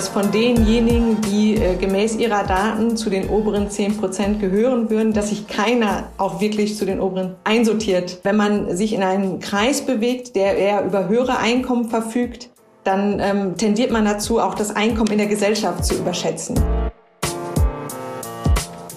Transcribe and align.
dass 0.00 0.08
von 0.08 0.32
denjenigen, 0.32 1.20
die 1.20 1.56
äh, 1.56 1.76
gemäß 1.76 2.16
ihrer 2.16 2.42
Daten 2.44 2.96
zu 2.96 3.10
den 3.10 3.28
oberen 3.28 3.68
10 3.68 3.98
Prozent 3.98 4.40
gehören 4.40 4.88
würden, 4.88 5.12
dass 5.12 5.28
sich 5.28 5.46
keiner 5.46 6.04
auch 6.16 6.40
wirklich 6.40 6.78
zu 6.78 6.86
den 6.86 7.00
oberen 7.00 7.34
einsortiert. 7.44 8.20
Wenn 8.22 8.36
man 8.36 8.74
sich 8.74 8.94
in 8.94 9.02
einem 9.02 9.40
Kreis 9.40 9.84
bewegt, 9.84 10.36
der 10.36 10.56
eher 10.56 10.86
über 10.86 11.08
höhere 11.08 11.36
Einkommen 11.36 11.90
verfügt, 11.90 12.48
dann 12.82 13.20
ähm, 13.20 13.58
tendiert 13.58 13.90
man 13.90 14.06
dazu, 14.06 14.40
auch 14.40 14.54
das 14.54 14.74
Einkommen 14.74 15.12
in 15.12 15.18
der 15.18 15.26
Gesellschaft 15.26 15.84
zu 15.84 15.96
überschätzen. 15.96 16.58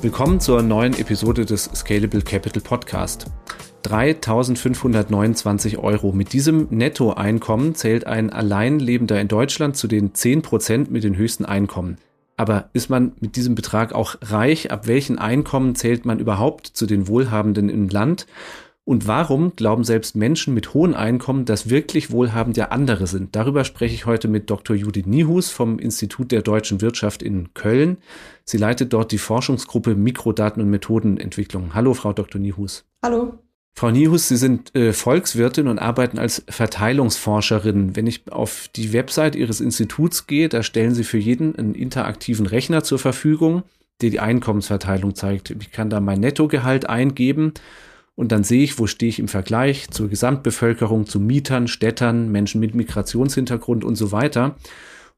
Willkommen 0.02 0.40
zur 0.40 0.62
neuen 0.62 0.98
Episode 0.98 1.46
des 1.46 1.66
Scalable 1.76 2.22
Capital 2.22 2.62
Podcast. 2.62 3.26
3.529 3.84 5.78
Euro. 5.78 6.12
Mit 6.12 6.34
diesem 6.34 6.68
Nettoeinkommen 6.70 7.76
zählt 7.76 8.08
ein 8.08 8.32
Alleinlebender 8.32 9.20
in 9.20 9.28
Deutschland 9.28 9.78
zu 9.78 9.88
den 9.88 10.14
10 10.14 10.41
Prozent 10.41 10.91
mit 10.91 11.04
den 11.04 11.18
höchsten 11.18 11.46
Einkommen. 11.46 11.98
Aber 12.38 12.70
ist 12.74 12.90
man 12.90 13.14
mit 13.20 13.36
diesem 13.36 13.55
Betrag 13.55 13.94
auch 13.94 14.16
reich? 14.22 14.72
Ab 14.72 14.88
welchen 14.88 15.20
Einkommen 15.20 15.76
zählt 15.76 16.05
man 16.05 16.20
überhaupt 16.20 16.68
zu 16.68 16.86
den 16.86 17.08
Wohlhabenden 17.08 17.70
im 17.70 17.90
Land? 17.90 18.26
Und 18.86 19.08
warum 19.08 19.55
glauben 19.55 19.86
selbst 19.86 20.16
Menschen 20.16 20.54
mit 20.54 20.74
hohen 20.74 20.94
Einkommen, 20.94 21.46
dass 21.46 21.70
wirklich 21.70 22.12
wohlhabend 22.12 22.58
ja 22.58 22.70
andere 22.70 23.08
sind? 23.08 23.34
Darüber 23.36 23.63
spreche 23.63 23.96
ich 23.96 24.05
heute 24.05 24.27
mit 24.27 24.50
Dr. 24.50 24.76
Judith 24.76 25.05
Niehus 25.05 25.52
vom 25.52 25.80
Institut 25.80 26.32
der 26.34 26.41
deutschen 26.41 26.82
Wirtschaft 26.82 27.24
in 27.24 27.54
Köln. 27.54 27.98
Sie 28.44 28.58
leitet 28.58 28.91
dort 28.91 29.13
die 29.13 29.20
Forschungsgruppe 29.20 29.96
Mikrodaten 29.96 30.62
und 30.62 30.70
Methodenentwicklung. 30.70 31.74
Hallo, 31.74 31.94
Frau 31.94 32.12
Dr. 32.12 32.41
Niehus. 32.41 32.84
Hallo. 33.02 33.40
Frau 33.76 33.90
Niehus, 33.90 34.27
Sie 34.27 34.38
sind 34.38 34.76
äh, 34.76 34.94
Volkswirtin 34.94 35.68
und 35.68 35.80
arbeiten 35.80 36.20
als 36.20 36.44
Verteilungsforscherin. 36.48 37.96
Wenn 37.96 38.05
ich 38.05 38.32
auf 38.32 38.68
die 38.76 38.94
Website 38.94 39.36
Ihres 39.36 39.62
Instituts 39.62 40.27
gehe, 40.27 40.48
da 40.48 40.62
stellen 40.62 40.93
Sie 40.93 41.04
für 41.04 41.18
jeden 41.18 41.55
einen 41.55 41.74
interaktiven 41.74 42.46
Rechner 42.46 42.84
zur 42.84 42.99
Verfügung, 42.99 43.63
der 44.01 44.12
die 44.12 44.20
Einkommensverteilung 44.20 45.16
zeigt. 45.16 45.49
Ich 45.49 45.71
kann 45.71 45.90
da 45.90 45.99
mein 45.99 46.20
Nettogehalt 46.20 46.88
eingeben 46.88 47.54
und 48.16 48.32
dann 48.32 48.44
sehe 48.44 48.63
ich, 48.63 48.77
wo 48.77 48.85
stehe 48.85 49.10
ich 49.10 49.18
im 49.18 49.27
Vergleich 49.27 49.90
zur 49.90 50.07
Gesamtbevölkerung, 50.07 51.07
zu 51.07 51.20
Mietern, 51.20 51.68
Städtern, 51.68 52.32
Menschen 52.32 52.62
mit 52.62 52.76
Migrationshintergrund 52.76 53.84
und 53.84 53.96
so 53.96 54.12
weiter. 54.12 54.55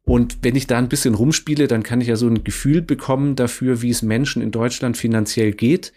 Und 0.05 0.37
wenn 0.43 0.55
ich 0.55 0.65
da 0.65 0.77
ein 0.77 0.87
bisschen 0.87 1.13
rumspiele, 1.13 1.67
dann 1.67 1.83
kann 1.83 1.99
ich 1.99 2.07
ja 2.07 2.15
so 2.15 2.27
ein 2.27 2.45
Gefühl 2.45 2.81
bekommen 2.81 3.35
dafür, 3.35 3.81
wie 3.81 3.89
es 3.89 4.01
Menschen 4.01 4.41
in 4.41 4.51
Deutschland 4.51 4.95
finanziell 4.95 5.51
geht 5.51 5.91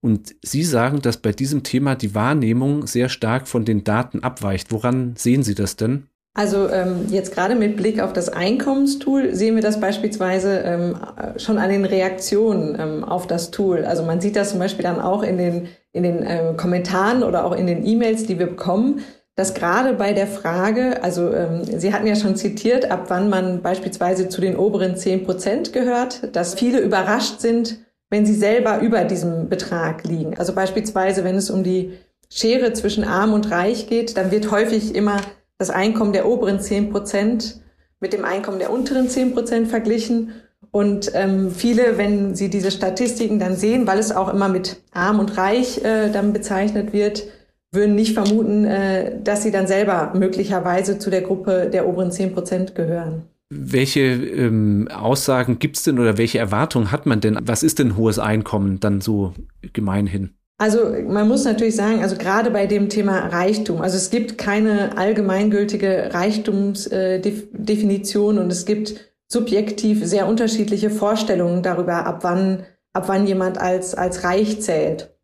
und 0.00 0.34
Sie 0.42 0.62
sagen, 0.62 1.02
dass 1.02 1.18
bei 1.18 1.32
diesem 1.32 1.62
Thema 1.62 1.94
die 1.94 2.14
Wahrnehmung 2.14 2.86
sehr 2.86 3.08
stark 3.08 3.48
von 3.48 3.64
den 3.64 3.84
Daten 3.84 4.22
abweicht. 4.22 4.72
Woran 4.72 5.14
sehen 5.16 5.42
Sie 5.42 5.54
das 5.54 5.76
denn? 5.76 6.06
Also 6.32 6.68
ähm, 6.68 7.06
jetzt 7.10 7.34
gerade 7.34 7.56
mit 7.56 7.76
Blick 7.76 8.00
auf 8.00 8.12
das 8.12 8.28
Einkommenstool 8.28 9.34
sehen 9.34 9.56
wir 9.56 9.62
das 9.62 9.80
beispielsweise 9.80 10.60
ähm, 10.60 10.96
schon 11.38 11.58
an 11.58 11.70
den 11.70 11.84
Reaktionen 11.84 12.78
ähm, 12.78 13.04
auf 13.04 13.26
das 13.26 13.50
Tool. 13.50 13.84
Also 13.84 14.04
man 14.04 14.20
sieht 14.20 14.36
das 14.36 14.50
zum 14.50 14.60
Beispiel 14.60 14.84
dann 14.84 15.00
auch 15.00 15.24
in 15.24 15.38
den, 15.38 15.68
in 15.92 16.04
den 16.04 16.22
äh, 16.22 16.54
Kommentaren 16.56 17.24
oder 17.24 17.44
auch 17.44 17.52
in 17.52 17.66
den 17.66 17.84
E-Mails, 17.84 18.26
die 18.26 18.38
wir 18.38 18.46
bekommen, 18.46 19.00
dass 19.34 19.54
gerade 19.54 19.94
bei 19.94 20.12
der 20.12 20.28
Frage, 20.28 21.02
also 21.02 21.32
ähm, 21.32 21.64
Sie 21.64 21.92
hatten 21.92 22.06
ja 22.06 22.14
schon 22.14 22.36
zitiert, 22.36 22.90
ab 22.90 23.06
wann 23.08 23.28
man 23.28 23.60
beispielsweise 23.60 24.28
zu 24.28 24.40
den 24.40 24.56
oberen 24.56 24.96
zehn 24.96 25.24
Prozent 25.24 25.72
gehört, 25.72 26.36
dass 26.36 26.54
viele 26.54 26.78
überrascht 26.78 27.40
sind, 27.40 27.80
wenn 28.10 28.26
sie 28.26 28.34
selber 28.34 28.80
über 28.80 29.04
diesem 29.04 29.48
Betrag 29.48 30.04
liegen. 30.04 30.36
Also 30.36 30.52
beispielsweise, 30.52 31.24
wenn 31.24 31.36
es 31.36 31.48
um 31.48 31.62
die 31.62 31.92
Schere 32.28 32.72
zwischen 32.72 33.04
arm 33.04 33.32
und 33.32 33.50
reich 33.50 33.88
geht, 33.88 34.16
dann 34.16 34.30
wird 34.30 34.50
häufig 34.50 34.94
immer 34.94 35.20
das 35.58 35.70
Einkommen 35.70 36.12
der 36.12 36.28
oberen 36.28 36.60
zehn 36.60 36.90
Prozent 36.90 37.60
mit 38.00 38.12
dem 38.12 38.24
Einkommen 38.24 38.58
der 38.58 38.72
unteren 38.72 39.08
zehn 39.08 39.32
Prozent 39.32 39.68
verglichen. 39.68 40.32
Und 40.72 41.10
ähm, 41.14 41.50
viele, 41.50 41.98
wenn 41.98 42.34
sie 42.34 42.48
diese 42.48 42.70
Statistiken 42.70 43.38
dann 43.38 43.56
sehen, 43.56 43.86
weil 43.86 43.98
es 43.98 44.12
auch 44.12 44.32
immer 44.32 44.48
mit 44.48 44.82
arm 44.92 45.18
und 45.18 45.36
reich 45.36 45.84
äh, 45.84 46.10
dann 46.10 46.32
bezeichnet 46.32 46.92
wird, 46.92 47.24
würden 47.72 47.94
nicht 47.94 48.14
vermuten, 48.14 48.64
äh, 48.64 49.20
dass 49.22 49.42
sie 49.42 49.50
dann 49.50 49.66
selber 49.66 50.12
möglicherweise 50.14 50.98
zu 50.98 51.10
der 51.10 51.22
Gruppe 51.22 51.68
der 51.70 51.88
oberen 51.88 52.10
zehn 52.10 52.32
Prozent 52.32 52.74
gehören. 52.74 53.28
Welche 53.52 54.00
ähm, 54.00 54.86
Aussagen 54.94 55.58
gibt 55.58 55.76
es 55.76 55.82
denn 55.82 55.98
oder 55.98 56.18
welche 56.18 56.38
Erwartungen 56.38 56.92
hat 56.92 57.04
man 57.04 57.20
denn? 57.20 57.36
Was 57.42 57.64
ist 57.64 57.80
denn 57.80 57.96
hohes 57.96 58.20
Einkommen 58.20 58.78
dann 58.78 59.00
so 59.00 59.34
gemeinhin? 59.72 60.36
Also 60.56 60.94
man 61.08 61.26
muss 61.26 61.44
natürlich 61.44 61.74
sagen, 61.74 62.00
also 62.02 62.14
gerade 62.16 62.50
bei 62.50 62.66
dem 62.66 62.88
Thema 62.90 63.26
Reichtum, 63.28 63.80
also 63.80 63.96
es 63.96 64.10
gibt 64.10 64.38
keine 64.38 64.96
allgemeingültige 64.98 66.10
Reichtumsdefinition 66.12 68.36
äh, 68.36 68.40
und 68.40 68.52
es 68.52 68.66
gibt 68.66 69.14
subjektiv 69.26 70.04
sehr 70.04 70.28
unterschiedliche 70.28 70.90
Vorstellungen 70.90 71.62
darüber, 71.62 72.04
ab 72.04 72.22
wann, 72.22 72.64
ab 72.92 73.08
wann 73.08 73.26
jemand 73.26 73.56
als, 73.58 73.94
als 73.94 74.22
reich 74.22 74.60
zählt. 74.60 75.16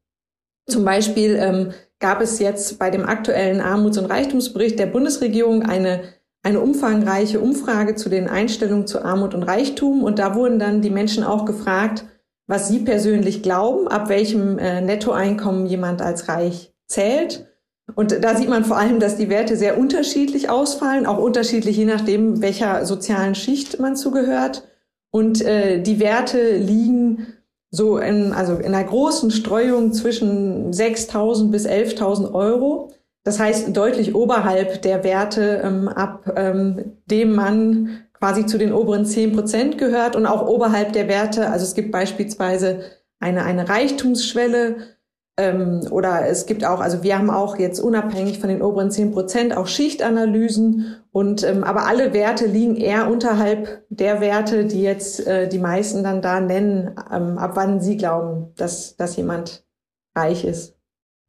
Zum 0.66 0.84
Beispiel 0.84 1.36
ähm, 1.38 1.72
gab 1.98 2.22
es 2.22 2.38
jetzt 2.38 2.78
bei 2.78 2.88
dem 2.91 3.04
aktuellen 3.04 3.60
Armuts- 3.60 3.98
und 3.98 4.06
Reichtumsbericht 4.06 4.78
der 4.78 4.86
Bundesregierung 4.86 5.65
eine 5.65 6.16
eine 6.46 6.60
umfangreiche 6.60 7.40
Umfrage 7.40 7.96
zu 7.96 8.08
den 8.08 8.28
Einstellungen 8.28 8.86
zu 8.86 9.04
Armut 9.04 9.34
und 9.34 9.42
Reichtum. 9.42 10.04
Und 10.04 10.20
da 10.20 10.36
wurden 10.36 10.60
dann 10.60 10.80
die 10.80 10.90
Menschen 10.90 11.24
auch 11.24 11.44
gefragt, 11.44 12.04
was 12.46 12.68
sie 12.68 12.78
persönlich 12.78 13.42
glauben, 13.42 13.88
ab 13.88 14.08
welchem 14.08 14.56
äh, 14.58 14.80
Nettoeinkommen 14.80 15.66
jemand 15.66 16.02
als 16.02 16.28
reich 16.28 16.72
zählt. 16.86 17.48
Und 17.96 18.22
da 18.22 18.36
sieht 18.36 18.48
man 18.48 18.64
vor 18.64 18.76
allem, 18.76 19.00
dass 19.00 19.16
die 19.16 19.28
Werte 19.28 19.56
sehr 19.56 19.76
unterschiedlich 19.76 20.48
ausfallen, 20.48 21.04
auch 21.04 21.18
unterschiedlich 21.18 21.76
je 21.76 21.84
nachdem, 21.84 22.40
welcher 22.42 22.86
sozialen 22.86 23.34
Schicht 23.34 23.80
man 23.80 23.96
zugehört. 23.96 24.68
Und 25.10 25.44
äh, 25.44 25.82
die 25.82 25.98
Werte 25.98 26.58
liegen 26.58 27.26
so 27.72 27.98
in, 27.98 28.32
also 28.32 28.54
in 28.54 28.72
einer 28.72 28.84
großen 28.84 29.32
Streuung 29.32 29.92
zwischen 29.92 30.72
6.000 30.72 31.50
bis 31.50 31.66
11.000 31.66 32.32
Euro. 32.34 32.92
Das 33.26 33.41
heißt 33.41 33.76
deutlich 33.76 34.14
oberhalb 34.14 34.82
der 34.82 35.03
Werte, 35.03 35.60
ähm, 35.64 35.88
ab 35.88 36.32
ähm, 36.37 36.92
dem 37.06 37.34
man 37.34 38.04
quasi 38.12 38.47
zu 38.47 38.56
den 38.56 38.72
oberen 38.72 39.04
zehn 39.04 39.32
Prozent 39.32 39.78
gehört 39.78 40.14
und 40.14 40.26
auch 40.26 40.47
oberhalb 40.47 40.92
der 40.92 41.09
Werte. 41.09 41.50
Also 41.50 41.65
es 41.65 41.75
gibt 41.75 41.91
beispielsweise 41.91 42.82
eine, 43.19 43.42
eine 43.42 43.69
Reichtumsschwelle 43.69 44.76
ähm, 45.36 45.88
oder 45.91 46.28
es 46.28 46.47
gibt 46.47 46.65
auch, 46.65 46.78
also 46.78 47.03
wir 47.03 47.19
haben 47.19 47.31
auch 47.31 47.59
jetzt 47.59 47.81
unabhängig 47.81 48.38
von 48.38 48.48
den 48.48 48.62
oberen 48.62 48.92
zehn 48.92 49.10
Prozent 49.10 49.56
auch 49.56 49.66
Schichtanalysen 49.66 50.94
und 51.10 51.42
ähm, 51.42 51.65
aber 51.65 51.88
alle 51.88 52.12
Werte 52.12 52.47
liegen 52.47 52.76
eher 52.76 53.10
unterhalb 53.10 53.82
der 53.88 54.20
Werte, 54.20 54.66
die 54.66 54.82
jetzt 54.82 55.26
äh, 55.26 55.48
die 55.48 55.59
meisten 55.59 56.04
dann 56.04 56.22
da 56.22 56.38
nennen, 56.38 56.94
ähm, 57.12 57.38
ab 57.38 57.56
wann 57.56 57.81
sie 57.81 57.97
glauben, 57.97 58.53
dass, 58.54 58.94
dass 58.97 59.16
jemand 59.16 59.66
reich 60.15 60.44
ist. 60.44 60.75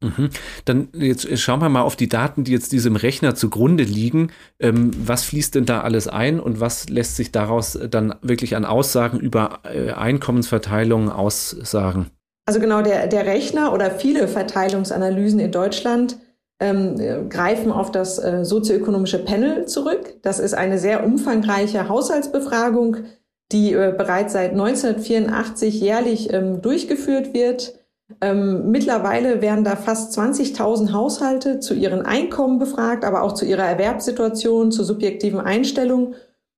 Mhm. 0.00 0.30
Dann 0.64 0.88
jetzt 0.92 1.38
schauen 1.38 1.60
wir 1.60 1.68
mal 1.68 1.82
auf 1.82 1.96
die 1.96 2.08
Daten, 2.08 2.44
die 2.44 2.52
jetzt 2.52 2.70
diesem 2.70 2.94
Rechner 2.94 3.34
zugrunde 3.34 3.82
liegen. 3.82 4.30
Ähm, 4.60 4.92
was 5.04 5.24
fließt 5.24 5.56
denn 5.56 5.66
da 5.66 5.80
alles 5.80 6.06
ein 6.06 6.38
und 6.38 6.60
was 6.60 6.88
lässt 6.88 7.16
sich 7.16 7.32
daraus 7.32 7.78
dann 7.90 8.14
wirklich 8.22 8.54
an 8.54 8.64
Aussagen 8.64 9.18
über 9.18 9.60
äh, 9.64 9.90
Einkommensverteilung 9.90 11.10
aussagen? 11.10 12.10
Also 12.46 12.60
genau, 12.60 12.80
der, 12.80 13.08
der 13.08 13.26
Rechner 13.26 13.72
oder 13.72 13.90
viele 13.90 14.28
Verteilungsanalysen 14.28 15.40
in 15.40 15.52
Deutschland 15.52 16.18
ähm, 16.60 17.28
greifen 17.28 17.72
auf 17.72 17.90
das 17.90 18.18
äh, 18.18 18.44
sozioökonomische 18.44 19.18
Panel 19.18 19.66
zurück. 19.66 20.16
Das 20.22 20.38
ist 20.38 20.54
eine 20.54 20.78
sehr 20.78 21.04
umfangreiche 21.04 21.88
Haushaltsbefragung, 21.88 22.98
die 23.52 23.72
äh, 23.72 23.92
bereits 23.96 24.32
seit 24.32 24.52
1984 24.52 25.80
jährlich 25.80 26.32
ähm, 26.32 26.62
durchgeführt 26.62 27.34
wird 27.34 27.77
ähm, 28.20 28.70
mittlerweile 28.70 29.40
werden 29.40 29.64
da 29.64 29.76
fast 29.76 30.18
20.000 30.18 30.92
Haushalte 30.92 31.60
zu 31.60 31.74
ihren 31.74 32.02
Einkommen 32.02 32.58
befragt, 32.58 33.04
aber 33.04 33.22
auch 33.22 33.32
zu 33.32 33.44
ihrer 33.44 33.64
Erwerbssituation, 33.64 34.72
zur 34.72 34.84
subjektiven 34.84 35.40
Einstellung. 35.40 36.14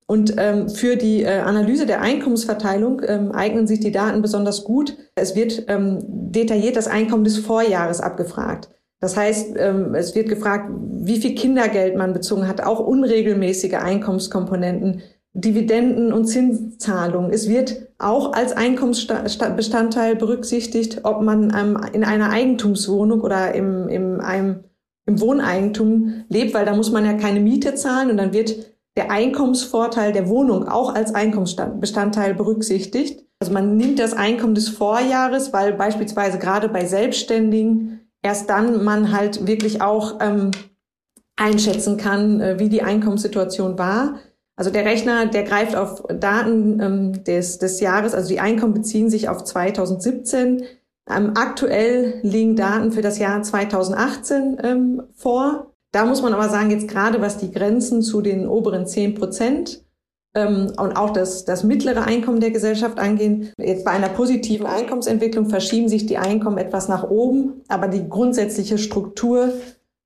Und 0.07 0.35
ähm, 0.39 0.69
für 0.69 0.97
die 0.97 1.23
äh, 1.23 1.39
Analyse 1.39 1.87
der 1.87 2.01
Einkommensverteilung 2.01 3.03
ähm, 3.07 3.31
eignen 3.31 3.67
sich 3.67 3.79
die 3.79 3.93
Daten 3.93 4.23
besonders 4.23 4.65
gut. 4.65 4.97
Es 5.15 5.37
wird 5.37 5.65
ähm, 5.69 5.99
detailliert 6.03 6.77
das 6.77 6.89
Einkommen 6.89 7.25
des 7.25 7.39
Vorjahres 7.39 8.01
abgefragt. 8.01 8.71
Das 8.99 9.17
heißt, 9.17 9.55
ähm, 9.57 9.95
es 9.95 10.15
wird 10.15 10.29
gefragt, 10.29 10.71
wie 11.03 11.21
viel 11.21 11.35
Kindergeld 11.35 11.97
man 11.97 12.13
bezogen 12.13 12.49
hat, 12.49 12.63
auch 12.63 12.81
unregelmäßige 12.81 13.75
Einkommenskomponenten, 13.75 15.03
Dividenden 15.33 16.13
und 16.13 16.27
Zinszahlungen. 16.27 17.33
Es 17.33 17.49
wird 17.49 17.89
auch 17.99 18.33
als 18.33 18.53
Einkommensbestandteil 18.53 20.17
berücksichtigt, 20.17 21.01
ob 21.05 21.23
man 21.23 21.55
ähm, 21.57 21.79
in 21.93 22.03
einer 22.03 22.31
Eigentumswohnung 22.31 23.21
oder 23.21 23.55
im, 23.55 23.89
im, 23.89 24.21
einem, 24.21 24.65
im 25.07 25.21
Wohneigentum 25.21 26.25
lebt, 26.29 26.53
weil 26.55 26.65
da 26.65 26.75
muss 26.75 26.91
man 26.91 27.05
ja 27.05 27.15
keine 27.15 27.41
Miete 27.41 27.75
zahlen 27.75 28.11
und 28.11 28.17
dann 28.17 28.33
wird 28.33 28.57
der 28.97 29.11
Einkommensvorteil 29.11 30.13
der 30.13 30.29
Wohnung 30.29 30.67
auch 30.67 30.95
als 30.95 31.15
Einkommensbestandteil 31.15 32.35
berücksichtigt. 32.35 33.25
Also 33.39 33.53
man 33.53 33.77
nimmt 33.77 33.99
das 33.99 34.13
Einkommen 34.13 34.55
des 34.55 34.69
Vorjahres, 34.69 35.53
weil 35.53 35.73
beispielsweise 35.75 36.39
gerade 36.39 36.69
bei 36.69 36.85
Selbstständigen 36.85 38.01
erst 38.23 38.51
dann 38.51 38.85
man 38.85 39.13
halt 39.13 39.47
wirklich 39.47 39.81
auch 39.81 40.19
ähm, 40.21 40.51
einschätzen 41.37 41.97
kann, 41.97 42.41
äh, 42.41 42.59
wie 42.59 42.69
die 42.69 42.83
Einkommenssituation 42.83 43.79
war. 43.79 44.17
Also 44.61 44.71
der 44.71 44.85
Rechner, 44.85 45.25
der 45.25 45.45
greift 45.45 45.75
auf 45.75 46.03
Daten 46.21 46.81
ähm, 46.83 47.25
des, 47.25 47.57
des 47.57 47.81
Jahres, 47.81 48.13
also 48.13 48.29
die 48.29 48.41
Einkommen 48.41 48.75
beziehen 48.75 49.09
sich 49.09 49.31
auf 49.31 49.43
2017. 49.43 50.65
Ähm, 51.11 51.33
aktuell 51.35 52.21
liegen 52.21 52.57
Daten 52.57 52.93
für 52.93 53.01
das 53.01 53.19
Jahr 53.19 53.43
2018 53.43 54.59
ähm, 54.63 55.03
vor. 55.15 55.73
Da 55.93 56.05
muss 56.05 56.21
man 56.21 56.35
aber 56.35 56.51
sagen, 56.51 56.71
jetzt 56.71 56.89
gerade 56.89 57.23
was 57.23 57.39
die 57.39 57.51
Grenzen 57.51 58.03
zu 58.03 58.21
den 58.21 58.47
oberen 58.47 58.87
10 58.87 59.15
Prozent 59.15 59.83
ähm, 60.35 60.71
und 60.77 60.95
auch 60.95 61.15
das, 61.15 61.47
das 61.47 61.65
mittlere 61.65 62.05
Einkommen 62.05 62.41
der 62.41 62.51
Gesellschaft 62.51 62.99
angehen. 62.99 63.55
Jetzt 63.57 63.87
bei 63.87 63.93
einer 63.93 64.11
positiven 64.11 64.67
Einkommensentwicklung 64.67 65.49
verschieben 65.49 65.89
sich 65.89 66.05
die 66.05 66.19
Einkommen 66.19 66.59
etwas 66.59 66.87
nach 66.87 67.09
oben, 67.09 67.63
aber 67.69 67.89
die 67.89 68.07
grundsätzliche 68.07 68.77
Struktur 68.77 69.55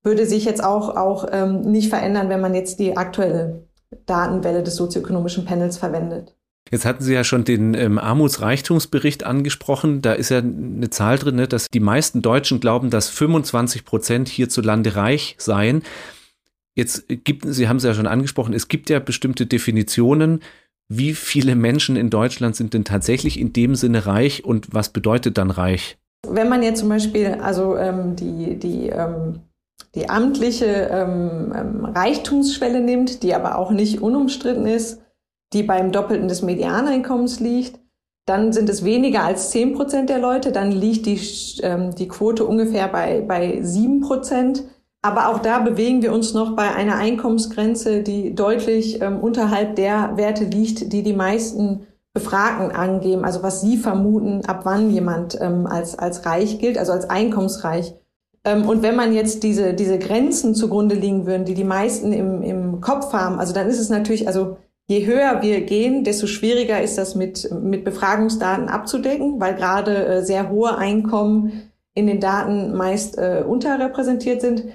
würde 0.01 0.25
sich 0.25 0.45
jetzt 0.45 0.63
auch, 0.63 0.95
auch 0.95 1.27
ähm, 1.29 1.59
nicht 1.63 1.89
verändern, 1.89 2.29
wenn 2.29 2.39
man 2.39 2.55
jetzt 2.55 2.79
die 2.79 2.95
aktuelle 2.95 3.65
Datenwelle 4.05 4.63
des 4.63 4.75
sozioökonomischen 4.75 5.45
Panels 5.45 5.77
verwendet. 5.77 6.35
Jetzt 6.71 6.85
hatten 6.85 7.03
Sie 7.03 7.13
ja 7.13 7.23
schon 7.23 7.43
den 7.43 7.75
ähm, 7.75 7.99
Armutsreichtumsbericht 7.99 9.23
angesprochen. 9.23 10.01
Da 10.01 10.13
ist 10.13 10.29
ja 10.29 10.39
eine 10.39 10.89
Zahl 10.89 11.19
drin, 11.19 11.35
ne, 11.35 11.47
dass 11.47 11.67
die 11.67 11.79
meisten 11.79 12.23
Deutschen 12.23 12.59
glauben, 12.59 12.89
dass 12.89 13.09
25 13.09 13.85
Prozent 13.85 14.29
hierzulande 14.29 14.95
reich 14.95 15.35
seien. 15.37 15.83
Jetzt 16.73 17.05
gibt, 17.07 17.45
Sie 17.47 17.69
haben 17.69 17.77
es 17.77 17.83
ja 17.83 17.93
schon 17.93 18.07
angesprochen, 18.07 18.53
es 18.53 18.67
gibt 18.67 18.89
ja 18.89 18.99
bestimmte 18.99 19.45
Definitionen. 19.45 20.41
Wie 20.87 21.13
viele 21.13 21.55
Menschen 21.55 21.95
in 21.95 22.09
Deutschland 22.09 22.55
sind 22.55 22.73
denn 22.73 22.83
tatsächlich 22.83 23.39
in 23.39 23.53
dem 23.53 23.75
Sinne 23.75 24.05
reich 24.05 24.43
und 24.43 24.73
was 24.73 24.89
bedeutet 24.89 25.37
dann 25.37 25.51
reich? 25.51 25.97
Wenn 26.27 26.49
man 26.49 26.63
jetzt 26.63 26.79
zum 26.79 26.89
Beispiel 26.89 27.27
also 27.41 27.77
ähm, 27.77 28.15
die, 28.15 28.57
die 28.57 28.89
ähm, 28.89 29.39
die 29.95 30.09
amtliche 30.09 30.89
ähm, 30.91 31.53
ähm, 31.55 31.85
Reichtumsschwelle 31.85 32.81
nimmt, 32.81 33.23
die 33.23 33.33
aber 33.33 33.57
auch 33.57 33.71
nicht 33.71 34.01
unumstritten 34.01 34.67
ist, 34.67 35.01
die 35.53 35.63
beim 35.63 35.91
Doppelten 35.91 36.27
des 36.27 36.41
Medianeinkommens 36.41 37.39
liegt, 37.39 37.79
dann 38.25 38.51
sind 38.51 38.69
es 38.69 38.83
weniger 38.83 39.23
als 39.23 39.51
10 39.51 39.73
Prozent 39.73 40.09
der 40.09 40.19
Leute, 40.19 40.51
dann 40.51 40.71
liegt 40.71 41.05
die, 41.05 41.19
ähm, 41.61 41.95
die 41.95 42.07
Quote 42.07 42.45
ungefähr 42.45 42.87
bei, 42.87 43.21
bei 43.21 43.59
7 43.61 44.01
Prozent. 44.01 44.63
Aber 45.01 45.29
auch 45.29 45.39
da 45.39 45.59
bewegen 45.59 46.01
wir 46.01 46.11
uns 46.11 46.33
noch 46.33 46.55
bei 46.55 46.73
einer 46.73 46.95
Einkommensgrenze, 46.95 48.01
die 48.01 48.33
deutlich 48.33 49.01
ähm, 49.01 49.19
unterhalb 49.19 49.75
der 49.75 50.17
Werte 50.17 50.45
liegt, 50.45 50.91
die 50.91 51.03
die 51.03 51.13
meisten 51.13 51.85
Befragten 52.13 52.71
angeben, 52.71 53.23
also 53.23 53.43
was 53.43 53.61
sie 53.61 53.77
vermuten, 53.77 54.43
ab 54.45 54.61
wann 54.63 54.89
jemand 54.89 55.39
ähm, 55.39 55.67
als, 55.67 55.99
als 55.99 56.25
reich 56.25 56.59
gilt, 56.59 56.77
also 56.77 56.93
als 56.93 57.09
einkommensreich 57.09 57.93
und 58.45 58.83
wenn 58.83 58.95
man 58.95 59.13
jetzt 59.13 59.43
diese, 59.43 59.73
diese 59.73 59.97
Grenzen 59.97 60.55
zugrunde 60.55 60.95
liegen 60.95 61.25
würden, 61.25 61.45
die 61.45 61.53
die 61.53 61.63
meisten 61.63 62.13
im, 62.13 62.41
im 62.43 62.81
Kopf 62.81 63.11
haben, 63.13 63.39
also 63.39 63.53
dann 63.53 63.67
ist 63.67 63.79
es 63.79 63.89
natürlich, 63.89 64.27
also 64.27 64.57
je 64.87 65.05
höher 65.05 65.41
wir 65.41 65.61
gehen, 65.61 66.03
desto 66.03 66.27
schwieriger 66.27 66.81
ist 66.81 66.97
das 66.97 67.15
mit, 67.15 67.49
mit 67.51 67.83
Befragungsdaten 67.83 68.69
abzudecken, 68.69 69.39
weil 69.39 69.55
gerade 69.55 70.05
äh, 70.05 70.23
sehr 70.23 70.49
hohe 70.49 70.77
Einkommen 70.77 71.71
in 71.95 72.07
den 72.07 72.19
Daten 72.19 72.75
meist 72.75 73.17
äh, 73.17 73.43
unterrepräsentiert 73.47 74.41
sind. 74.41 74.65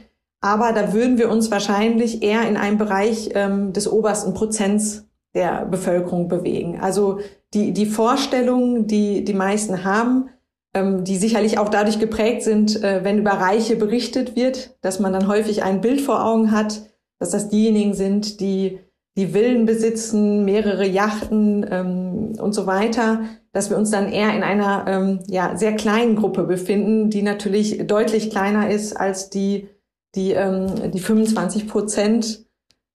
Aber 0.41 0.73
da 0.73 0.93
würden 0.93 1.19
wir 1.19 1.31
uns 1.31 1.51
wahrscheinlich 1.51 2.23
eher 2.23 2.49
in 2.49 2.57
einem 2.57 2.79
Bereich 2.79 3.31
ähm, 3.35 3.73
des 3.73 3.91
obersten 3.91 4.33
Prozents 4.33 5.07
der 5.35 5.67
Bevölkerung 5.67 6.29
bewegen. 6.29 6.81
Also 6.81 7.21
die, 7.55 7.73
die 7.73 7.87
Vorstellungen, 7.87 8.87
die 8.87 9.25
die 9.25 9.35
meisten 9.35 9.85
haben, 9.85 10.31
ähm, 10.75 11.05
die 11.05 11.17
sicherlich 11.17 11.59
auch 11.59 11.69
dadurch 11.69 11.99
geprägt 11.99 12.43
sind, 12.43 12.83
äh, 12.83 13.03
wenn 13.03 13.19
über 13.19 13.33
Reiche 13.33 13.77
berichtet 13.77 14.37
wird, 14.37 14.77
dass 14.83 15.01
man 15.01 15.13
dann 15.13 15.29
häufig 15.29 15.63
ein 15.63 15.81
Bild 15.81 16.01
vor 16.01 16.25
Augen 16.25 16.53
hat, 16.53 16.83
dass 17.19 17.31
das 17.31 17.49
diejenigen 17.49 17.95
sind, 17.95 18.41
die 18.41 18.81
die 19.17 19.27
Villen 19.29 19.67
besitzen, 19.67 20.45
mehrere 20.45 20.87
Yachten 20.87 21.67
ähm, 21.69 22.33
und 22.41 22.53
so 22.53 22.67
weiter, 22.67 23.21
dass 23.53 23.69
wir 23.69 23.77
uns 23.77 23.91
dann 23.91 24.11
eher 24.11 24.35
in 24.35 24.43
einer 24.43 24.85
ähm, 24.87 25.21
ja, 25.27 25.57
sehr 25.57 25.75
kleinen 25.75 26.17
Gruppe 26.17 26.45
befinden, 26.45 27.11
die 27.11 27.23
natürlich 27.23 27.87
deutlich 27.87 28.31
kleiner 28.31 28.71
ist 28.71 28.97
als 28.97 29.29
die, 29.29 29.69
die, 30.15 30.33
ähm, 30.33 30.93
die 30.93 31.01
25 31.01 31.67
Prozent, 31.67 32.47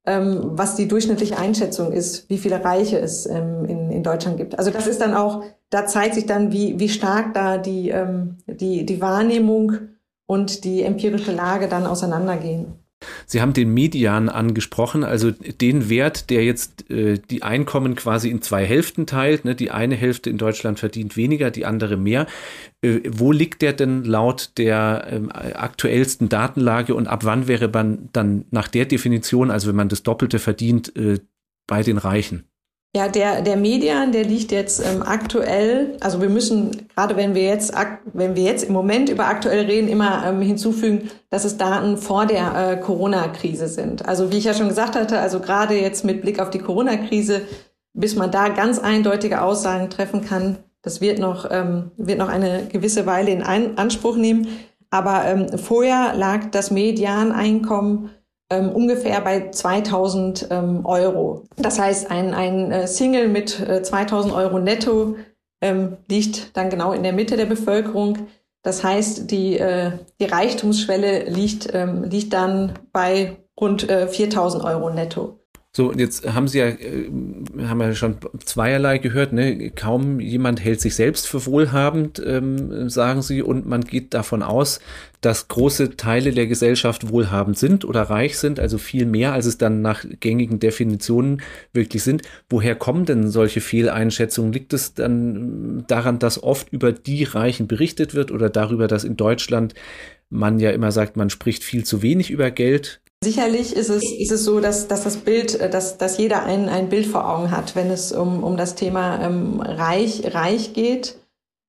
ähm, 0.05 0.51
was 0.53 0.75
die 0.75 0.87
durchschnittliche 0.87 1.37
Einschätzung 1.37 1.91
ist, 1.91 2.29
wie 2.29 2.37
viele 2.37 2.63
Reiche 2.63 2.97
es 2.97 3.25
ähm, 3.25 3.65
in, 3.65 3.91
in 3.91 4.03
Deutschland 4.03 4.37
gibt. 4.37 4.57
Also 4.57 4.71
das 4.71 4.87
ist 4.87 5.01
dann 5.01 5.13
auch 5.13 5.43
da 5.75 5.85
zeigt 5.85 6.15
sich 6.15 6.25
dann, 6.25 6.53
wie, 6.53 6.79
wie 6.79 6.87
stark 6.87 7.33
da 7.33 7.57
die, 7.57 7.89
ähm, 7.89 8.37
die, 8.47 8.85
die 8.85 9.01
Wahrnehmung 9.01 9.73
und 10.25 10.63
die 10.63 10.83
empirische 10.83 11.33
Lage 11.33 11.67
dann 11.67 11.85
auseinandergehen. 11.85 12.75
Sie 13.25 13.41
haben 13.41 13.51
den 13.51 13.73
Median 13.73 14.29
angesprochen, 14.29 15.03
also 15.03 15.31
den 15.31 15.89
Wert, 15.89 16.29
der 16.29 16.45
jetzt 16.45 16.89
äh, 16.89 17.19
die 17.19 17.43
Einkommen 17.43 17.95
quasi 17.95 18.29
in 18.29 18.41
zwei 18.41 18.65
Hälften 18.65 19.05
teilt. 19.05 19.43
Ne? 19.43 19.53
Die 19.53 19.69
eine 19.69 19.95
Hälfte 19.95 20.29
in 20.29 20.37
Deutschland 20.37 20.79
verdient 20.79 21.17
weniger, 21.17 21.51
die 21.51 21.65
andere 21.65 21.97
mehr. 21.97 22.25
Äh, 22.81 23.01
wo 23.09 23.33
liegt 23.33 23.61
der 23.61 23.73
denn 23.73 24.05
laut 24.05 24.53
der 24.57 25.07
äh, 25.11 25.53
aktuellsten 25.55 26.29
Datenlage 26.29 26.95
und 26.95 27.07
ab 27.07 27.25
wann 27.25 27.49
wäre 27.49 27.67
man 27.67 28.07
dann 28.13 28.45
nach 28.49 28.69
der 28.69 28.85
Definition, 28.85 29.51
also 29.51 29.67
wenn 29.67 29.75
man 29.75 29.89
das 29.89 30.03
Doppelte 30.03 30.39
verdient, 30.39 30.95
äh, 30.95 31.19
bei 31.67 31.83
den 31.83 31.97
Reichen? 31.97 32.45
Ja, 32.95 33.09
der, 33.09 33.41
der 33.41 33.57
Median, 33.57 34.13
der 34.13 34.23
liegt 34.23 34.53
jetzt 34.53 34.79
ähm, 34.79 35.03
aktuell, 35.03 35.97
also 35.99 36.21
wir 36.21 36.29
müssen, 36.29 36.87
gerade 36.95 37.17
wenn 37.17 37.35
wir 37.35 37.43
jetzt, 37.43 37.73
wenn 38.13 38.37
wir 38.37 38.43
jetzt 38.43 38.63
im 38.63 38.71
Moment 38.71 39.09
über 39.09 39.27
aktuell 39.27 39.65
reden, 39.65 39.89
immer 39.89 40.25
ähm, 40.25 40.41
hinzufügen, 40.41 41.11
dass 41.29 41.43
es 41.43 41.57
Daten 41.57 41.97
vor 41.97 42.25
der 42.25 42.55
äh, 42.55 42.77
Corona-Krise 42.77 43.67
sind. 43.67 44.07
Also 44.07 44.31
wie 44.31 44.37
ich 44.37 44.45
ja 44.45 44.53
schon 44.53 44.69
gesagt 44.69 44.95
hatte, 44.95 45.19
also 45.19 45.41
gerade 45.41 45.73
jetzt 45.77 46.05
mit 46.05 46.21
Blick 46.21 46.39
auf 46.39 46.51
die 46.51 46.59
Corona-Krise, 46.59 47.41
bis 47.93 48.15
man 48.15 48.31
da 48.31 48.47
ganz 48.47 48.79
eindeutige 48.79 49.41
Aussagen 49.41 49.89
treffen 49.89 50.23
kann, 50.23 50.59
das 50.81 51.01
wird 51.01 51.19
noch, 51.19 51.51
ähm, 51.51 51.91
wird 51.97 52.19
noch 52.19 52.29
eine 52.29 52.65
gewisse 52.71 53.05
Weile 53.05 53.31
in 53.31 53.43
Ein 53.43 53.77
Anspruch 53.77 54.15
nehmen. 54.15 54.47
Aber 54.89 55.25
ähm, 55.25 55.57
vorher 55.57 56.13
lag 56.15 56.49
das 56.51 56.71
Medianeinkommen 56.71 58.11
ähm, 58.49 58.69
ungefähr 58.69 59.21
bei 59.21 59.49
2000 59.49 60.47
ähm, 60.51 60.85
Euro. 60.85 61.43
Das 61.57 61.79
heißt, 61.79 62.11
ein, 62.11 62.33
ein 62.33 62.71
äh, 62.71 62.87
Single 62.87 63.27
mit 63.27 63.59
äh, 63.59 63.81
2000 63.81 64.33
Euro 64.33 64.59
netto 64.59 65.15
ähm, 65.61 65.97
liegt 66.07 66.55
dann 66.55 66.69
genau 66.69 66.93
in 66.93 67.03
der 67.03 67.13
Mitte 67.13 67.37
der 67.37 67.45
Bevölkerung. 67.45 68.27
Das 68.61 68.83
heißt, 68.83 69.29
die, 69.31 69.57
äh, 69.57 69.91
die 70.19 70.25
Reichtumsschwelle 70.25 71.25
liegt, 71.29 71.73
ähm, 71.73 72.03
liegt 72.03 72.33
dann 72.33 72.73
bei 72.91 73.37
rund 73.59 73.89
äh, 73.89 74.07
4000 74.07 74.63
Euro 74.63 74.89
netto. 74.89 75.39
So, 75.75 75.89
und 75.89 75.99
jetzt 75.99 76.25
haben 76.33 76.47
Sie 76.47 76.59
ja, 76.59 76.67
äh, 76.67 77.11
haben 77.63 77.79
wir 77.79 77.93
schon 77.95 78.15
zweierlei 78.45 78.97
gehört, 78.97 79.33
ne? 79.33 79.71
Kaum 79.71 80.21
jemand 80.21 80.63
hält 80.63 80.79
sich 80.79 80.95
selbst 80.95 81.27
für 81.27 81.45
wohlhabend, 81.45 82.23
ähm, 82.25 82.89
sagen 82.89 83.21
Sie, 83.21 83.41
und 83.41 83.65
man 83.65 83.81
geht 83.81 84.13
davon 84.13 84.41
aus, 84.41 84.79
dass 85.19 85.49
große 85.49 85.97
Teile 85.97 86.31
der 86.31 86.47
Gesellschaft 86.47 87.09
wohlhabend 87.09 87.57
sind 87.57 87.83
oder 87.83 88.03
reich 88.03 88.37
sind, 88.37 88.57
also 88.57 88.77
viel 88.77 89.05
mehr, 89.05 89.33
als 89.33 89.47
es 89.47 89.57
dann 89.57 89.81
nach 89.81 90.05
gängigen 90.21 90.61
Definitionen 90.61 91.41
wirklich 91.73 92.03
sind. 92.03 92.21
Woher 92.49 92.75
kommen 92.75 93.03
denn 93.03 93.27
solche 93.29 93.59
Fehleinschätzungen? 93.59 94.53
Liegt 94.53 94.71
es 94.71 94.93
dann 94.93 95.83
daran, 95.87 96.19
dass 96.19 96.41
oft 96.41 96.71
über 96.71 96.93
die 96.93 97.25
Reichen 97.25 97.67
berichtet 97.67 98.15
wird 98.15 98.31
oder 98.31 98.49
darüber, 98.49 98.87
dass 98.87 99.03
in 99.03 99.17
Deutschland 99.17 99.73
man 100.29 100.57
ja 100.57 100.71
immer 100.71 100.93
sagt, 100.93 101.17
man 101.17 101.29
spricht 101.29 101.65
viel 101.65 101.83
zu 101.83 102.01
wenig 102.01 102.31
über 102.31 102.49
Geld? 102.49 103.01
Sicherlich 103.25 103.75
ist 103.75 103.89
es, 103.89 104.03
ist 104.03 104.31
es 104.31 104.43
so, 104.43 104.59
dass, 104.59 104.87
dass 104.87 105.03
das 105.03 105.17
Bild, 105.17 105.59
äh, 105.59 105.67
dass, 105.67 105.97
dass 105.97 106.19
jeder 106.19 106.43
ein, 106.43 106.69
ein 106.69 106.89
Bild 106.89 107.07
vor 107.07 107.27
Augen 107.27 107.49
hat, 107.49 107.75
wenn 107.75 107.89
es 107.89 108.11
um, 108.11 108.43
um 108.43 108.55
das 108.55 108.75
Thema 108.75 109.19
ähm, 109.19 109.61
reich, 109.61 110.35
reich 110.35 110.73
geht 110.73 111.17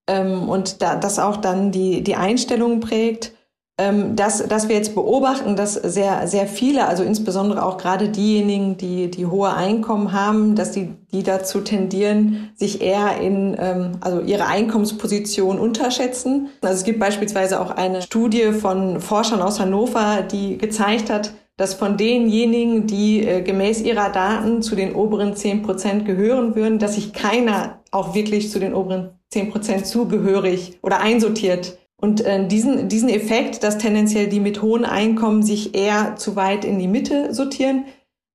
ähm, 0.07 0.51
und 0.51 0.83
da, 0.83 0.97
das 0.97 1.19
auch 1.19 1.39
dann 1.39 1.73
die, 1.73 2.03
die 2.05 2.15
Einstellung 2.15 2.81
prägt. 2.81 3.33
Ähm, 3.79 4.17
dass, 4.17 4.47
dass 4.47 4.69
wir 4.69 4.77
jetzt 4.77 4.95
beobachten, 4.95 5.57
dass 5.57 5.75
sehr, 5.75 6.29
sehr 6.29 6.47
viele, 6.47 6.89
also 6.89 7.03
insbesondere 7.03 7.65
auch 7.65 7.79
gerade 7.79 8.11
diejenigen, 8.11 8.77
die, 8.77 9.11
die 9.11 9.27
hohe 9.27 9.53
Einkommen 9.53 10.13
haben, 10.13 10.57
dass 10.57 10.73
die, 10.73 10.95
die 11.13 11.23
dazu 11.23 11.61
tendieren, 11.61 12.51
sich 12.55 12.83
eher 12.83 13.19
in, 13.19 13.57
ähm, 13.59 13.93
also 14.03 14.21
ihre 14.21 14.47
Einkommensposition 14.47 15.59
unterschätzen. 15.59 16.49
Also 16.61 16.75
es 16.75 16.85
gibt 16.85 17.01
beispielsweise 17.01 17.61
auch 17.61 17.71
eine 17.71 18.03
Studie 18.03 18.53
von 18.53 19.01
Forschern 19.01 19.41
aus 19.41 19.59
Hannover, 19.59 20.23
die 20.23 20.59
gezeigt 20.59 21.09
hat, 21.11 21.33
dass 21.57 21.75
von 21.75 21.97
denjenigen, 21.97 22.87
die 22.87 23.27
äh, 23.27 23.43
gemäß 23.43 23.83
ihrer 23.83 24.11
Daten 24.11 24.63
zu 24.63 24.77
den 24.77 24.95
oberen 24.95 25.35
zehn 25.35 25.63
Prozent 25.63 26.05
gehören 26.05 26.55
würden, 26.55 26.79
dass 26.79 26.97
sich 26.97 27.13
keiner 27.13 27.81
auch 27.91 28.15
wirklich 28.15 28.51
zu 28.51 28.59
den 28.59 28.75
oberen 28.75 29.19
zehn 29.31 29.51
Prozent 29.51 29.87
zugehörig 29.87 30.79
oder 30.83 31.01
einsortiert 31.01 31.79
und 31.99 32.21
äh, 32.25 32.47
diesen, 32.47 32.89
diesen 32.89 33.09
Effekt, 33.09 33.63
dass 33.63 33.79
tendenziell 33.79 34.29
die 34.29 34.41
mit 34.41 34.61
hohen 34.61 34.85
Einkommen 34.85 35.43
sich 35.43 35.75
eher 35.75 36.17
zu 36.17 36.37
weit 36.37 36.65
in 36.65 36.79
die 36.79 36.89
Mitte 36.89 37.33
sortieren, 37.33 37.87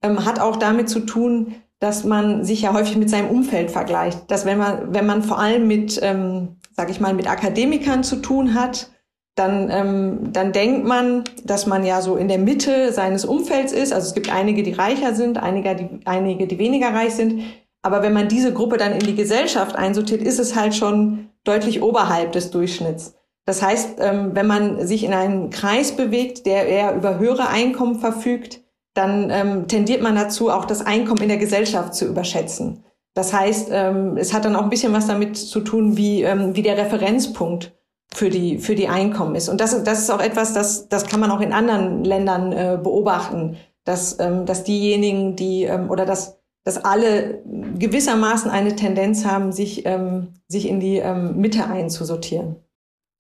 ähm, 0.02 0.26
hat 0.26 0.40
auch 0.40 0.58
damit 0.58 0.90
zu 0.90 1.02
tun, 1.02 1.56
dass 1.80 2.04
man 2.04 2.44
sich 2.44 2.64
ja 2.64 2.74
häufig 2.74 2.98
mit 2.98 3.10
seinem 3.10 3.30
Umfeld 3.30 3.72
vergleicht. 3.72 4.30
Dass 4.30 4.46
wenn 4.46 4.58
man, 4.58 4.94
wenn 4.94 5.06
man 5.06 5.24
vor 5.24 5.40
allem 5.40 5.68
mit, 5.68 6.00
ähm, 6.02 6.58
sage 6.76 6.92
ich 6.92 7.00
mal, 7.00 7.14
mit 7.14 7.30
Akademikern 7.30 8.04
zu 8.04 8.18
tun 8.18 8.56
hat, 8.56 8.92
dann, 9.36 9.70
ähm, 9.72 10.34
dann 10.34 10.52
denkt 10.52 10.86
man, 10.86 11.24
dass 11.44 11.66
man 11.66 11.86
ja 11.86 12.02
so 12.02 12.16
in 12.16 12.28
der 12.28 12.38
Mitte 12.38 12.92
seines 12.92 13.24
Umfelds 13.24 13.72
ist. 13.72 13.94
Also 13.94 14.08
es 14.08 14.14
gibt 14.14 14.32
einige, 14.32 14.64
die 14.64 14.74
reicher 14.74 15.14
sind, 15.16 15.38
einige, 15.38 15.76
die, 15.76 16.00
einige, 16.06 16.48
die 16.48 16.60
weniger 16.60 16.94
reich 16.94 17.16
sind. 17.16 17.44
Aber 17.82 18.04
wenn 18.04 18.14
man 18.14 18.28
diese 18.28 18.54
Gruppe 18.54 18.78
dann 18.78 18.92
in 18.92 19.00
die 19.00 19.16
Gesellschaft 19.16 19.76
einsortiert, 19.76 20.22
ist 20.22 20.40
es 20.40 20.56
halt 20.56 20.76
schon 20.76 21.30
deutlich 21.44 21.82
oberhalb 21.82 22.34
des 22.34 22.52
Durchschnitts. 22.52 23.16
Das 23.46 23.62
heißt, 23.64 23.98
ähm, 24.00 24.32
wenn 24.34 24.48
man 24.48 24.86
sich 24.86 25.04
in 25.04 25.14
einen 25.14 25.50
Kreis 25.50 25.94
bewegt, 25.94 26.46
der 26.46 26.68
eher 26.68 26.96
über 26.96 27.18
höhere 27.18 27.48
Einkommen 27.48 28.00
verfügt, 28.00 28.62
dann 28.94 29.30
ähm, 29.32 29.68
tendiert 29.68 30.02
man 30.02 30.16
dazu, 30.16 30.52
auch 30.52 30.66
das 30.66 30.86
Einkommen 30.86 31.24
in 31.24 31.30
der 31.30 31.38
Gesellschaft 31.38 31.96
zu 31.96 32.06
überschätzen. 32.06 32.84
Das 33.14 33.34
heißt, 33.34 33.70
ähm, 33.72 34.18
es 34.18 34.34
hat 34.34 34.46
dann 34.46 34.56
auch 34.56 34.64
ein 34.64 34.70
bisschen 34.70 34.94
was 34.94 35.08
damit 35.08 35.38
zu 35.38 35.62
tun, 35.62 35.98
wie, 35.98 36.22
ähm, 36.24 36.56
wie 36.56 36.62
der 36.62 36.78
Referenzpunkt 36.78 37.74
für 38.14 38.30
die, 38.30 38.58
für 38.60 38.76
die 38.76 38.88
Einkommen 38.88 39.36
ist. 39.36 39.50
Und 39.50 39.62
das, 39.62 39.84
das 39.84 40.00
ist 40.00 40.10
auch 40.10 40.22
etwas, 40.22 40.54
das, 40.54 40.90
das 40.90 41.06
kann 41.08 41.20
man 41.20 41.32
auch 41.32 41.42
in 41.42 41.54
anderen 41.54 42.04
Ländern 42.04 42.52
äh, 42.52 42.80
beobachten, 42.82 43.58
dass, 43.84 44.20
ähm, 44.20 44.46
dass 44.46 44.64
diejenigen, 44.64 45.36
die 45.36 45.64
ähm, 45.64 45.90
oder 45.90 46.06
dass, 46.06 46.40
dass 46.64 46.84
alle 46.84 47.42
gewissermaßen 47.78 48.52
eine 48.52 48.76
Tendenz 48.76 49.26
haben, 49.26 49.52
sich, 49.52 49.86
ähm, 49.86 50.34
sich 50.48 50.68
in 50.68 50.80
die 50.80 50.98
ähm, 50.98 51.38
Mitte 51.38 51.66
einzusortieren. 51.66 52.58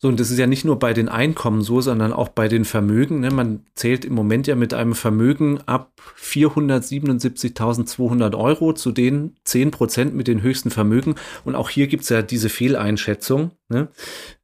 So, 0.04 0.08
und 0.08 0.20
das 0.20 0.32
ist 0.32 0.40
ja 0.40 0.48
nicht 0.48 0.66
nur 0.66 0.80
bei 0.80 0.94
den 0.94 1.10
Einkommen 1.10 1.62
so, 1.62 1.80
sondern 1.80 2.12
auch 2.12 2.30
bei 2.30 2.48
den 2.48 2.66
Vermögen. 2.66 3.20
Ne? 3.20 3.30
Man 3.30 3.68
zählt 3.76 4.04
im 4.04 4.16
Moment 4.16 4.48
ja 4.48 4.56
mit 4.56 4.74
einem 4.74 4.96
Vermögen 4.96 5.60
ab 5.68 5.92
477.200 6.20 8.36
Euro 8.36 8.74
zu 8.74 8.92
den 8.92 9.36
10 9.44 9.70
Prozent 9.70 10.16
mit 10.16 10.28
den 10.28 10.42
höchsten 10.42 10.72
Vermögen. 10.72 11.14
Und 11.46 11.54
auch 11.54 11.70
hier 11.70 11.86
gibt's 11.86 12.10
ja 12.10 12.24
diese 12.24 12.50
Fehleinschätzung. 12.50 13.52
Ne? 13.70 13.90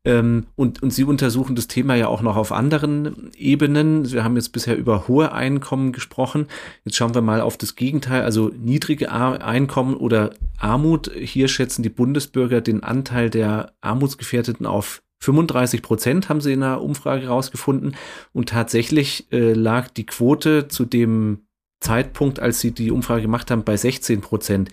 Ähm, 0.06 0.46
und, 0.56 0.84
und 0.84 0.94
Sie 0.94 1.06
untersuchen 1.06 1.56
das 1.56 1.66
Thema 1.66 1.96
ja 1.96 2.08
auch 2.08 2.22
noch 2.22 2.36
auf 2.36 2.52
anderen 2.52 3.32
Ebenen. 3.36 4.12
Wir 4.12 4.24
haben 4.24 4.36
jetzt 4.36 4.50
bisher 4.50 4.78
über 4.78 5.08
hohe 5.08 5.32
Einkommen 5.32 5.92
gesprochen. 5.92 6.46
Jetzt 6.86 6.98
schauen 6.98 7.16
wir 7.16 7.24
mal 7.24 7.42
auf 7.42 7.58
das 7.58 7.76
Gegenteil, 7.76 8.22
also 8.22 8.52
niedrige 8.56 9.12
Einkommen 9.12 9.96
oder 9.96 10.36
Armut. 10.60 11.10
Hier 11.16 11.48
schätzen 11.48 11.82
die 11.82 11.90
Bundesbürger 11.90 12.62
den 12.62 12.84
Anteil 12.84 13.32
der 13.32 13.74
Armutsgefährdeten 13.82 14.68
auf 14.68 15.02
35 15.20 15.82
Prozent 15.82 16.30
haben 16.30 16.42
sie 16.42 16.54
in 16.54 16.64
einer 16.64 16.82
Umfrage 16.82 17.24
herausgefunden 17.24 17.96
und 18.34 18.50
tatsächlich 18.50 19.32
äh, 19.32 19.54
lag 19.54 19.90
die 19.90 20.06
Quote 20.06 20.68
zu 20.68 20.86
dem 20.86 21.48
Zeitpunkt, 21.80 22.40
als 22.40 22.60
sie 22.60 22.72
die 22.72 22.92
Umfrage 22.92 23.24
gemacht 23.24 23.52
haben, 23.52 23.64
bei 23.64 23.78
16 23.78 24.22
Prozent. 24.22 24.70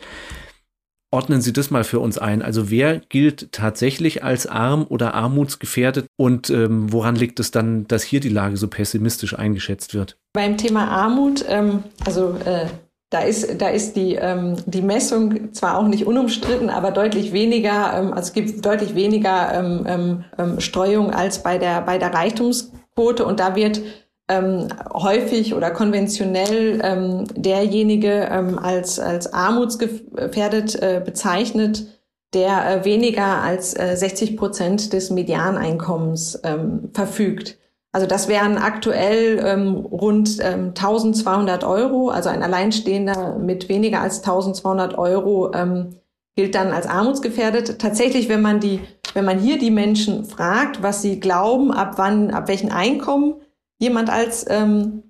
Ordnen 1.10 1.40
Sie 1.40 1.52
das 1.52 1.70
mal 1.70 1.84
für 1.84 2.00
uns 2.00 2.18
ein. 2.18 2.42
Also 2.42 2.70
wer 2.70 2.98
gilt 2.98 3.52
tatsächlich 3.52 4.24
als 4.24 4.48
arm 4.48 4.84
oder 4.88 5.14
armutsgefährdet 5.14 6.06
und 6.16 6.50
ähm, 6.50 6.92
woran 6.92 7.14
liegt 7.14 7.38
es 7.38 7.52
dann, 7.52 7.86
dass 7.86 8.02
hier 8.02 8.18
die 8.18 8.30
Lage 8.30 8.56
so 8.56 8.66
pessimistisch 8.66 9.38
eingeschätzt 9.38 9.94
wird? 9.94 10.18
Beim 10.32 10.56
Thema 10.56 10.88
Armut, 10.88 11.44
ähm, 11.46 11.84
also 12.04 12.36
äh, 12.44 12.66
da 13.10 13.20
ist, 13.20 13.60
da 13.60 13.68
ist 13.68 13.96
die, 13.96 14.14
ähm, 14.16 14.56
die 14.66 14.82
Messung 14.82 15.52
zwar 15.52 15.78
auch 15.78 15.86
nicht 15.86 16.06
unumstritten, 16.06 16.68
aber 16.68 16.90
deutlich 16.90 17.32
weniger, 17.32 17.96
ähm, 17.96 18.12
also 18.12 18.28
es 18.28 18.32
gibt 18.32 18.64
deutlich 18.64 18.94
weniger 18.94 19.54
ähm, 19.54 19.84
ähm, 19.86 20.24
ähm, 20.38 20.60
Streuung 20.60 21.12
als 21.12 21.42
bei 21.42 21.58
der, 21.58 21.82
bei 21.82 21.98
der 21.98 22.12
Reichtumsquote 22.12 23.24
und 23.24 23.38
da 23.40 23.54
wird 23.54 23.80
ähm, 24.28 24.68
häufig 24.92 25.54
oder 25.54 25.70
konventionell 25.70 26.80
ähm, 26.82 27.24
derjenige 27.36 28.28
ähm, 28.30 28.58
als, 28.58 28.98
als 28.98 29.32
armutsgefährdet 29.32 30.82
äh, 30.82 31.02
bezeichnet, 31.04 31.86
der 32.32 32.80
äh, 32.80 32.84
weniger 32.84 33.42
als 33.42 33.78
äh, 33.78 33.96
60 33.96 34.36
Prozent 34.36 34.92
des 34.92 35.10
Medianeinkommens 35.10 36.40
ähm, 36.42 36.90
verfügt. 36.92 37.58
Also 37.94 38.08
das 38.08 38.26
wären 38.26 38.58
aktuell 38.58 39.40
ähm, 39.46 39.76
rund 39.76 40.40
ähm, 40.40 40.70
1200 40.70 41.62
Euro. 41.62 42.08
Also 42.08 42.28
ein 42.28 42.42
Alleinstehender 42.42 43.38
mit 43.38 43.68
weniger 43.68 44.00
als 44.00 44.18
1200 44.18 44.98
Euro 44.98 45.52
ähm, 45.54 45.90
gilt 46.34 46.56
dann 46.56 46.72
als 46.72 46.88
armutsgefährdet. 46.88 47.78
Tatsächlich, 47.78 48.28
wenn 48.28 48.42
man 48.42 48.58
die, 48.58 48.80
wenn 49.12 49.24
man 49.24 49.38
hier 49.38 49.60
die 49.60 49.70
Menschen 49.70 50.24
fragt, 50.24 50.82
was 50.82 51.02
sie 51.02 51.20
glauben, 51.20 51.70
ab 51.70 51.92
wann, 51.94 52.32
ab 52.32 52.48
welchen 52.48 52.72
Einkommen 52.72 53.34
jemand 53.78 54.10
als 54.10 54.44
ähm, 54.48 55.04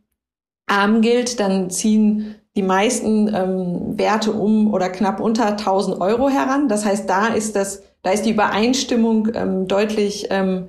arm 0.67 1.00
gilt, 1.00 1.41
dann 1.41 1.71
ziehen 1.71 2.35
die 2.55 2.62
meisten 2.62 3.35
ähm, 3.35 3.99
Werte 3.99 4.33
um 4.33 4.75
oder 4.75 4.91
knapp 4.91 5.21
unter 5.21 5.47
1000 5.47 6.03
Euro 6.03 6.29
heran. 6.29 6.69
Das 6.69 6.85
heißt, 6.85 7.09
da 7.09 7.29
ist 7.29 7.57
das, 7.57 7.83
da 8.03 8.11
ist 8.11 8.26
die 8.26 8.33
Übereinstimmung 8.33 9.31
ähm, 9.35 9.69
deutlich 9.69 10.26
ähm, 10.29 10.69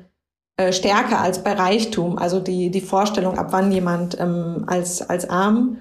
äh, 0.58 0.72
stärker 0.72 1.20
als 1.20 1.44
bei 1.44 1.54
Reichtum. 1.54 2.18
Also 2.18 2.40
die, 2.40 2.72
die 2.72 2.82
Vorstellung, 2.82 3.38
ab 3.38 3.48
wann 3.52 3.72
jemand 3.72 4.20
ähm, 4.20 4.64
als, 4.68 5.02
als 5.02 5.30
arm 5.30 5.78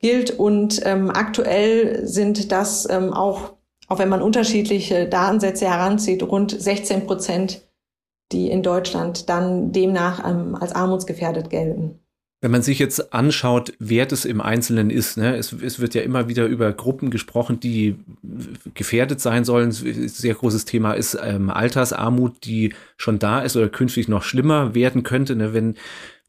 gilt. 0.00 0.38
Und 0.38 0.84
ähm, 0.84 1.10
aktuell 1.10 2.06
sind 2.06 2.52
das 2.52 2.88
ähm, 2.90 3.12
auch, 3.12 3.54
auch 3.88 3.98
wenn 3.98 4.08
man 4.08 4.22
unterschiedliche 4.22 5.08
Datensätze 5.08 5.66
heranzieht, 5.66 6.22
rund 6.22 6.50
16 6.50 7.06
Prozent, 7.06 7.62
die 8.32 8.50
in 8.50 8.62
Deutschland 8.62 9.28
dann 9.28 9.72
demnach 9.72 10.28
ähm, 10.28 10.54
als 10.54 10.74
armutsgefährdet 10.74 11.50
gelten. 11.50 12.01
Wenn 12.42 12.50
man 12.50 12.62
sich 12.62 12.80
jetzt 12.80 13.14
anschaut, 13.14 13.72
wer 13.78 14.04
das 14.04 14.24
im 14.24 14.40
Einzelnen 14.40 14.90
ist, 14.90 15.16
ne, 15.16 15.36
es, 15.36 15.52
es, 15.52 15.78
wird 15.78 15.94
ja 15.94 16.02
immer 16.02 16.26
wieder 16.26 16.46
über 16.46 16.72
Gruppen 16.72 17.10
gesprochen, 17.10 17.60
die 17.60 17.94
gefährdet 18.74 19.20
sein 19.20 19.44
sollen. 19.44 19.70
Sehr 19.70 20.34
großes 20.34 20.64
Thema 20.64 20.94
ist 20.94 21.16
ähm, 21.22 21.50
Altersarmut, 21.50 22.44
die 22.44 22.74
schon 22.96 23.20
da 23.20 23.42
ist 23.42 23.56
oder 23.56 23.68
künftig 23.68 24.08
noch 24.08 24.24
schlimmer 24.24 24.74
werden 24.74 25.04
könnte, 25.04 25.36
ne, 25.36 25.54
wenn 25.54 25.76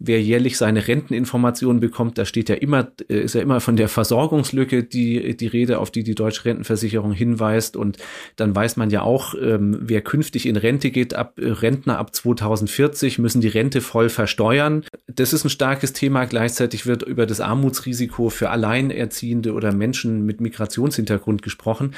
wer 0.06 0.22
jährlich 0.22 0.58
seine 0.58 0.86
Renteninformationen 0.86 1.80
bekommt, 1.80 2.18
da 2.18 2.26
steht 2.26 2.50
ja 2.50 2.56
immer, 2.56 2.92
äh, 3.10 3.22
ist 3.22 3.36
ja 3.36 3.42
immer 3.42 3.62
von 3.62 3.78
der 3.78 3.88
Versorgungslücke 3.88 4.84
die, 4.84 5.36
die 5.38 5.48
Rede, 5.48 5.80
auf 5.80 5.92
die 5.92 6.04
die 6.04 6.14
Deutsche 6.14 6.46
Rentenversicherung 6.46 7.14
hinweist. 7.14 7.78
Und 7.78 7.98
dann 8.36 8.54
weiß 8.54 8.76
man 8.76 8.90
ja 8.90 9.02
auch, 9.02 9.34
ähm, 9.42 9.80
wer 9.82 10.02
künftig 10.02 10.46
in 10.46 10.58
Rente 10.58 10.92
geht, 10.92 11.14
ab 11.14 11.40
äh, 11.40 11.50
Rentner 11.50 11.98
ab 11.98 12.14
2040 12.14 13.18
müssen 13.18 13.40
die 13.40 13.48
Rente 13.48 13.80
voll 13.80 14.10
versteuern. 14.10 14.84
Das 15.08 15.32
ist 15.32 15.46
ein 15.46 15.50
starkes 15.50 15.94
Thema. 15.94 16.26
Gleichzeitig 16.26 16.86
wird 16.86 17.04
über 17.04 17.26
das 17.26 17.40
Armutsrisiko 17.40 18.30
für 18.30 18.50
Alleinerziehende 18.50 19.54
oder 19.54 19.74
Menschen 19.74 20.26
mit 20.26 20.42
Migrationshintergrund 20.42 21.42
gesprochen 21.42 21.96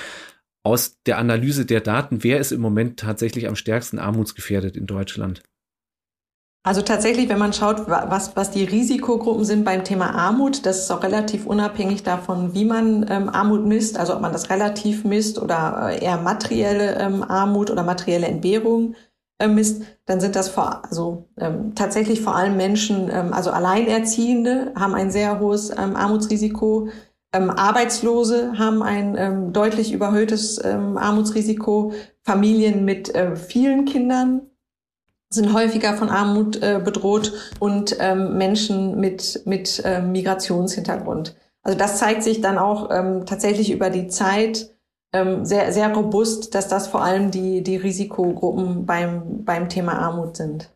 aus 0.64 1.00
der 1.06 1.20
Analyse 1.20 1.66
der 1.68 1.80
Daten, 1.80 2.24
wer 2.24 2.40
ist 2.40 2.52
im 2.52 2.60
Moment 2.60 3.00
tatsächlich 3.00 3.48
am 3.48 3.56
stärksten 3.56 4.00
armutsgefährdet 4.00 4.76
in 4.76 4.88
Deutschland? 4.88 5.44
Also 6.66 6.82
tatsächlich, 6.82 7.30
wenn 7.30 7.38
man 7.38 7.54
schaut, 7.54 7.88
was, 7.88 8.36
was 8.36 8.50
die 8.50 8.64
Risikogruppen 8.64 9.46
sind 9.46 9.66
beim 9.66 9.84
Thema 9.84 10.16
Armut, 10.16 10.66
das 10.66 10.80
ist 10.80 10.92
auch 10.92 11.04
relativ 11.04 11.46
unabhängig 11.46 12.02
davon, 12.02 12.56
wie 12.56 12.66
man 12.66 13.06
ähm, 13.08 13.30
Armut 13.30 13.68
misst, 13.68 14.00
also 14.00 14.16
ob 14.16 14.22
man 14.22 14.34
das 14.34 14.50
relativ 14.50 15.04
misst 15.04 15.40
oder 15.40 15.92
äh, 15.92 16.04
eher 16.04 16.18
materielle 16.18 16.96
ähm, 16.96 17.22
Armut 17.22 17.70
oder 17.70 17.84
materielle 17.84 18.26
Entbehrung 18.26 18.96
äh, 19.38 19.48
misst, 19.48 19.84
dann 20.08 20.20
sind 20.20 20.36
das 20.36 20.50
vor, 20.50 20.82
also 20.84 21.30
ähm, 21.38 21.76
tatsächlich 21.76 22.22
vor 22.22 22.36
allem 22.36 22.58
Menschen, 22.58 23.12
ähm, 23.12 23.32
also 23.32 23.52
Alleinerziehende 23.52 24.74
haben 24.76 24.96
ein 24.96 25.12
sehr 25.12 25.40
hohes 25.40 25.70
ähm, 25.70 25.96
Armutsrisiko, 25.96 26.88
ähm, 27.32 27.52
Arbeitslose 27.52 28.58
haben 28.58 28.82
ein 28.82 29.54
deutlich 29.54 29.94
überhöhtes 29.94 30.60
Armutsrisiko, 30.64 31.92
Familien 32.24 32.86
mit 32.86 33.14
äh, 33.14 33.36
vielen 33.36 33.86
Kindern 33.86 34.48
sind 35.36 35.54
häufiger 35.54 35.96
von 35.96 36.10
Armut 36.10 36.62
äh, 36.62 36.82
bedroht 36.84 37.34
und 37.60 37.96
ähm, 38.00 38.38
Menschen 38.38 39.00
mit, 39.00 39.42
mit 39.46 39.82
äh, 39.86 40.02
Migrationshintergrund. 40.02 41.36
Also 41.64 41.78
das 41.78 42.00
zeigt 42.00 42.24
sich 42.24 42.42
dann 42.42 42.58
auch 42.58 42.90
ähm, 42.92 43.26
tatsächlich 43.26 43.72
über 43.72 43.90
die 43.90 44.08
Zeit 44.08 44.76
ähm, 45.14 45.46
sehr, 45.46 45.72
sehr 45.72 45.94
robust, 45.94 46.54
dass 46.56 46.68
das 46.68 46.88
vor 46.88 47.04
allem 47.04 47.32
die, 47.32 47.64
die 47.64 47.78
Risikogruppen 47.78 48.86
beim, 48.86 49.44
beim 49.44 49.70
Thema 49.70 50.00
Armut 50.00 50.38
sind. 50.38 50.70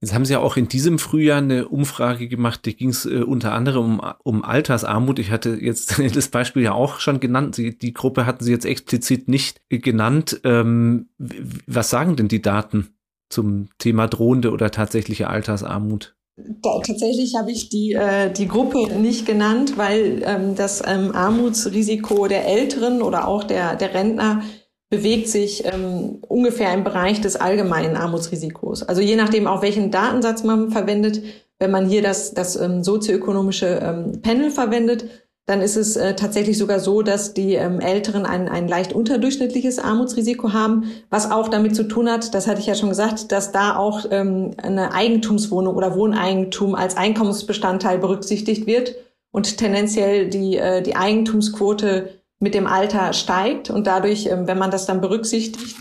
Jetzt 0.00 0.14
haben 0.14 0.24
Sie 0.24 0.32
ja 0.32 0.38
auch 0.38 0.56
in 0.56 0.68
diesem 0.68 1.00
Frühjahr 1.00 1.38
eine 1.38 1.68
Umfrage 1.68 2.28
gemacht, 2.28 2.66
da 2.66 2.70
ging 2.70 2.90
es 2.90 3.04
äh, 3.04 3.22
unter 3.22 3.52
anderem 3.52 3.98
um, 3.98 4.12
um 4.22 4.44
Altersarmut. 4.44 5.18
Ich 5.18 5.30
hatte 5.32 5.58
jetzt 5.60 5.98
das 6.16 6.28
Beispiel 6.28 6.62
ja 6.62 6.72
auch 6.72 7.00
schon 7.00 7.20
genannt. 7.20 7.56
Sie, 7.56 7.76
die 7.76 7.92
Gruppe 7.92 8.24
hatten 8.24 8.44
Sie 8.44 8.52
jetzt 8.52 8.64
explizit 8.64 9.28
nicht 9.28 9.60
genannt. 9.68 10.40
Ähm, 10.44 11.08
was 11.18 11.90
sagen 11.90 12.14
denn 12.14 12.28
die 12.28 12.42
Daten? 12.42 12.94
Zum 13.28 13.68
Thema 13.78 14.06
drohende 14.06 14.50
oder 14.50 14.70
tatsächliche 14.70 15.28
Altersarmut? 15.28 16.14
Tatsächlich 16.62 17.34
habe 17.36 17.50
ich 17.50 17.68
die, 17.68 17.94
äh, 17.94 18.32
die 18.32 18.46
Gruppe 18.46 18.94
nicht 18.94 19.26
genannt, 19.26 19.76
weil 19.76 20.22
ähm, 20.24 20.54
das 20.54 20.82
ähm, 20.86 21.12
Armutsrisiko 21.12 22.28
der 22.28 22.46
Älteren 22.46 23.02
oder 23.02 23.26
auch 23.26 23.42
der, 23.42 23.74
der 23.74 23.92
Rentner 23.92 24.42
bewegt 24.88 25.28
sich 25.28 25.64
ähm, 25.66 26.18
ungefähr 26.26 26.72
im 26.72 26.84
Bereich 26.84 27.20
des 27.20 27.36
allgemeinen 27.36 27.96
Armutsrisikos. 27.96 28.84
Also 28.84 29.02
je 29.02 29.16
nachdem, 29.16 29.46
auch 29.46 29.62
welchen 29.62 29.90
Datensatz 29.90 30.44
man 30.44 30.70
verwendet, 30.70 31.22
wenn 31.58 31.70
man 31.70 31.88
hier 31.88 32.02
das, 32.02 32.34
das 32.34 32.56
ähm, 32.56 32.84
sozioökonomische 32.84 33.80
ähm, 33.82 34.22
Panel 34.22 34.50
verwendet, 34.50 35.06
dann 35.48 35.62
ist 35.62 35.76
es 35.76 35.96
äh, 35.96 36.14
tatsächlich 36.14 36.58
sogar 36.58 36.78
so, 36.78 37.00
dass 37.00 37.32
die 37.32 37.54
ähm, 37.54 37.80
Älteren 37.80 38.26
ein, 38.26 38.50
ein 38.50 38.68
leicht 38.68 38.92
unterdurchschnittliches 38.92 39.78
Armutsrisiko 39.78 40.52
haben, 40.52 40.90
was 41.08 41.30
auch 41.30 41.48
damit 41.48 41.74
zu 41.74 41.84
tun 41.84 42.10
hat, 42.10 42.34
das 42.34 42.46
hatte 42.46 42.60
ich 42.60 42.66
ja 42.66 42.74
schon 42.74 42.90
gesagt, 42.90 43.32
dass 43.32 43.50
da 43.50 43.74
auch 43.76 44.04
ähm, 44.10 44.50
eine 44.58 44.92
Eigentumswohnung 44.92 45.74
oder 45.74 45.96
Wohneigentum 45.96 46.74
als 46.74 46.98
Einkommensbestandteil 46.98 47.96
berücksichtigt 47.96 48.66
wird 48.66 48.96
und 49.30 49.56
tendenziell 49.56 50.28
die, 50.28 50.58
äh, 50.58 50.82
die 50.82 50.96
Eigentumsquote 50.96 52.10
mit 52.40 52.52
dem 52.52 52.66
Alter 52.66 53.14
steigt 53.14 53.70
und 53.70 53.86
dadurch, 53.86 54.26
ähm, 54.26 54.46
wenn 54.46 54.58
man 54.58 54.70
das 54.70 54.84
dann 54.84 55.00
berücksichtigt, 55.00 55.76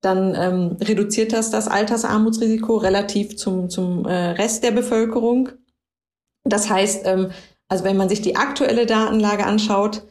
dann 0.00 0.34
ähm, 0.34 0.76
reduziert 0.80 1.34
das 1.34 1.50
das 1.50 1.68
Altersarmutsrisiko 1.68 2.78
relativ 2.78 3.36
zum, 3.36 3.68
zum 3.68 4.06
äh, 4.06 4.30
Rest 4.30 4.64
der 4.64 4.70
Bevölkerung. 4.70 5.50
Das 6.44 6.70
heißt, 6.70 7.02
ähm, 7.04 7.30
also 7.72 7.84
wenn 7.84 7.96
man 7.96 8.10
sich 8.10 8.20
die 8.20 8.36
aktuelle 8.36 8.84
Datenlage 8.84 9.46
anschaut, 9.46 10.02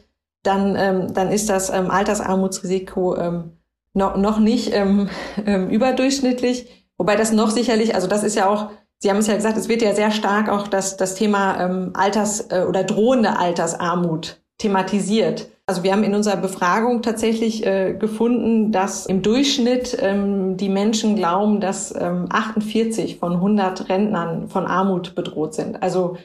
dann, 0.41 0.75
ähm, 0.75 1.13
dann 1.13 1.31
ist 1.31 1.47
das 1.47 1.69
ähm, 1.69 1.91
Altersarmutsrisiko 1.91 3.15
ähm, 3.17 3.51
noch, 3.93 4.17
noch 4.17 4.39
nicht 4.39 4.73
ähm, 4.73 5.09
ähm, 5.45 5.69
überdurchschnittlich. 5.69 6.87
Wobei 6.97 7.15
das 7.15 7.31
noch 7.31 7.51
sicherlich, 7.51 7.93
also 7.93 8.07
das 8.07 8.23
ist 8.23 8.35
ja 8.35 8.49
auch, 8.49 8.71
Sie 8.97 9.11
haben 9.11 9.17
es 9.17 9.27
ja 9.27 9.35
gesagt, 9.35 9.57
es 9.57 9.69
wird 9.69 9.83
ja 9.83 9.93
sehr 9.93 10.09
stark 10.09 10.49
auch 10.49 10.67
das, 10.67 10.97
das 10.97 11.13
Thema 11.13 11.63
ähm, 11.63 11.91
Alters- 11.93 12.47
äh, 12.49 12.65
oder 12.67 12.83
drohende 12.83 13.37
Altersarmut 13.37 14.41
thematisiert. 14.57 15.47
Also 15.67 15.83
wir 15.83 15.91
haben 15.91 16.03
in 16.03 16.15
unserer 16.15 16.37
Befragung 16.37 17.03
tatsächlich 17.03 17.63
äh, 17.63 17.93
gefunden, 17.93 18.71
dass 18.71 19.05
im 19.05 19.21
Durchschnitt 19.21 19.95
ähm, 20.01 20.57
die 20.57 20.69
Menschen 20.69 21.15
glauben, 21.15 21.61
dass 21.61 21.93
ähm, 21.95 22.25
48 22.31 23.19
von 23.19 23.33
100 23.33 23.87
Rentnern 23.87 24.47
von 24.49 24.65
Armut 24.65 25.13
bedroht 25.13 25.53
sind. 25.53 25.83
Also 25.83 26.17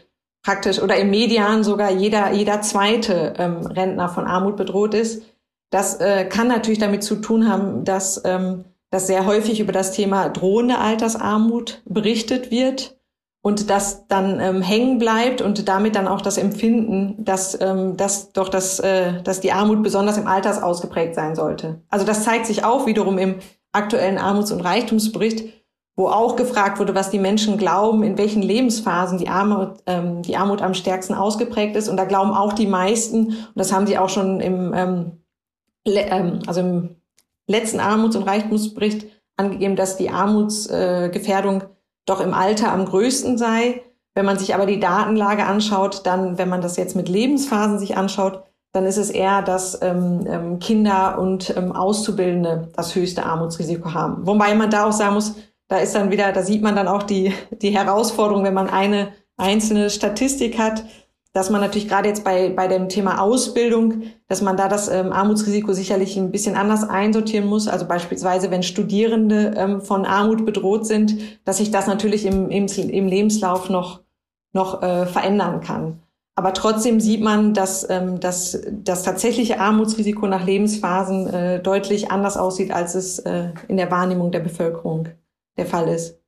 praktisch 0.46 0.80
oder 0.80 0.96
im 0.96 1.10
Median 1.10 1.64
sogar 1.64 1.90
jeder, 1.90 2.30
jeder 2.30 2.62
zweite 2.62 3.34
ähm, 3.36 3.66
Rentner 3.66 4.08
von 4.08 4.26
Armut 4.28 4.56
bedroht 4.56 4.94
ist. 4.94 5.24
Das 5.70 5.96
äh, 5.96 6.24
kann 6.24 6.46
natürlich 6.46 6.78
damit 6.78 7.02
zu 7.02 7.16
tun 7.16 7.48
haben, 7.48 7.84
dass, 7.84 8.22
ähm, 8.24 8.64
dass 8.92 9.08
sehr 9.08 9.26
häufig 9.26 9.58
über 9.58 9.72
das 9.72 9.90
Thema 9.90 10.28
drohende 10.28 10.78
Altersarmut 10.78 11.82
berichtet 11.84 12.52
wird 12.52 12.96
und 13.42 13.70
das 13.70 14.06
dann 14.06 14.38
ähm, 14.38 14.62
hängen 14.62 14.98
bleibt 14.98 15.42
und 15.42 15.66
damit 15.66 15.96
dann 15.96 16.06
auch 16.06 16.20
das 16.20 16.38
Empfinden, 16.38 17.24
dass, 17.24 17.60
ähm, 17.60 17.96
dass 17.96 18.30
doch 18.32 18.48
das, 18.48 18.78
äh, 18.78 19.20
dass 19.24 19.40
die 19.40 19.50
Armut 19.50 19.82
besonders 19.82 20.16
im 20.16 20.28
Alters 20.28 20.62
ausgeprägt 20.62 21.16
sein 21.16 21.34
sollte. 21.34 21.80
Also 21.88 22.06
das 22.06 22.22
zeigt 22.22 22.46
sich 22.46 22.62
auch 22.62 22.86
wiederum 22.86 23.18
im 23.18 23.34
aktuellen 23.72 24.16
Armuts- 24.16 24.52
und 24.52 24.60
Reichtumsbericht, 24.60 25.65
wo 25.96 26.08
auch 26.08 26.36
gefragt 26.36 26.78
wurde, 26.78 26.94
was 26.94 27.10
die 27.10 27.18
Menschen 27.18 27.56
glauben, 27.56 28.02
in 28.02 28.18
welchen 28.18 28.42
Lebensphasen 28.42 29.16
die 29.16 29.28
Armut, 29.28 29.78
ähm, 29.86 30.20
die 30.20 30.36
Armut 30.36 30.60
am 30.60 30.74
stärksten 30.74 31.14
ausgeprägt 31.14 31.74
ist. 31.74 31.88
Und 31.88 31.96
da 31.96 32.04
glauben 32.04 32.32
auch 32.32 32.52
die 32.52 32.66
meisten, 32.66 33.28
und 33.28 33.54
das 33.54 33.72
haben 33.72 33.86
sie 33.86 33.96
auch 33.96 34.10
schon 34.10 34.40
im, 34.40 34.74
ähm, 34.74 35.12
ähm, 35.86 36.40
also 36.46 36.60
im 36.60 36.96
letzten 37.46 37.80
Armuts- 37.80 38.16
und 38.16 38.24
Reichtumsbericht 38.24 39.06
angegeben, 39.38 39.74
dass 39.74 39.96
die 39.96 40.10
Armutsgefährdung 40.10 41.62
äh, 41.62 41.66
doch 42.04 42.20
im 42.20 42.34
Alter 42.34 42.72
am 42.72 42.84
größten 42.84 43.38
sei. 43.38 43.82
Wenn 44.14 44.26
man 44.26 44.38
sich 44.38 44.54
aber 44.54 44.66
die 44.66 44.80
Datenlage 44.80 45.44
anschaut, 45.44 46.02
dann, 46.04 46.36
wenn 46.36 46.48
man 46.48 46.60
das 46.60 46.76
jetzt 46.76 46.96
mit 46.96 47.08
Lebensphasen 47.08 47.78
sich 47.78 47.96
anschaut, 47.96 48.42
dann 48.72 48.84
ist 48.84 48.98
es 48.98 49.08
eher, 49.08 49.40
dass 49.40 49.80
ähm, 49.80 50.26
ähm 50.26 50.58
Kinder 50.58 51.18
und 51.18 51.56
ähm, 51.56 51.72
Auszubildende 51.72 52.68
das 52.74 52.94
höchste 52.94 53.24
Armutsrisiko 53.24 53.94
haben. 53.94 54.26
Wobei 54.26 54.54
man 54.54 54.70
da 54.70 54.86
auch 54.86 54.92
sagen 54.92 55.14
muss, 55.14 55.34
da 55.68 55.78
ist 55.78 55.94
dann 55.94 56.10
wieder, 56.10 56.32
da 56.32 56.42
sieht 56.42 56.62
man 56.62 56.76
dann 56.76 56.88
auch 56.88 57.02
die, 57.02 57.32
die 57.50 57.70
Herausforderung, 57.70 58.44
wenn 58.44 58.54
man 58.54 58.70
eine 58.70 59.12
einzelne 59.36 59.90
Statistik 59.90 60.58
hat, 60.58 60.84
dass 61.32 61.50
man 61.50 61.60
natürlich 61.60 61.88
gerade 61.88 62.08
jetzt 62.08 62.24
bei, 62.24 62.48
bei 62.48 62.66
dem 62.66 62.88
Thema 62.88 63.20
Ausbildung, 63.20 64.04
dass 64.26 64.40
man 64.40 64.56
da 64.56 64.68
das 64.68 64.88
ähm, 64.88 65.12
Armutsrisiko 65.12 65.74
sicherlich 65.74 66.16
ein 66.16 66.30
bisschen 66.30 66.56
anders 66.56 66.88
einsortieren 66.88 67.46
muss. 67.46 67.68
Also 67.68 67.86
beispielsweise, 67.86 68.50
wenn 68.50 68.62
Studierende 68.62 69.52
ähm, 69.54 69.82
von 69.82 70.06
Armut 70.06 70.46
bedroht 70.46 70.86
sind, 70.86 71.18
dass 71.44 71.58
sich 71.58 71.70
das 71.70 71.86
natürlich 71.88 72.24
im, 72.24 72.48
im, 72.48 72.66
im 72.66 73.06
Lebenslauf 73.06 73.68
noch, 73.68 74.00
noch 74.54 74.82
äh, 74.82 75.04
verändern 75.04 75.60
kann. 75.60 76.00
Aber 76.36 76.54
trotzdem 76.54 77.00
sieht 77.00 77.22
man, 77.22 77.52
dass 77.52 77.88
ähm, 77.88 78.20
dass 78.20 78.58
das 78.70 79.02
tatsächliche 79.02 79.60
Armutsrisiko 79.60 80.26
nach 80.26 80.44
Lebensphasen 80.44 81.26
äh, 81.28 81.60
deutlich 81.60 82.10
anders 82.10 82.38
aussieht, 82.38 82.72
als 82.72 82.94
es 82.94 83.18
äh, 83.20 83.50
in 83.68 83.76
der 83.76 83.90
Wahrnehmung 83.90 84.32
der 84.32 84.40
Bevölkerung 84.40 85.08
der 85.56 85.66
Fall 85.66 85.88
ist. 85.88 86.20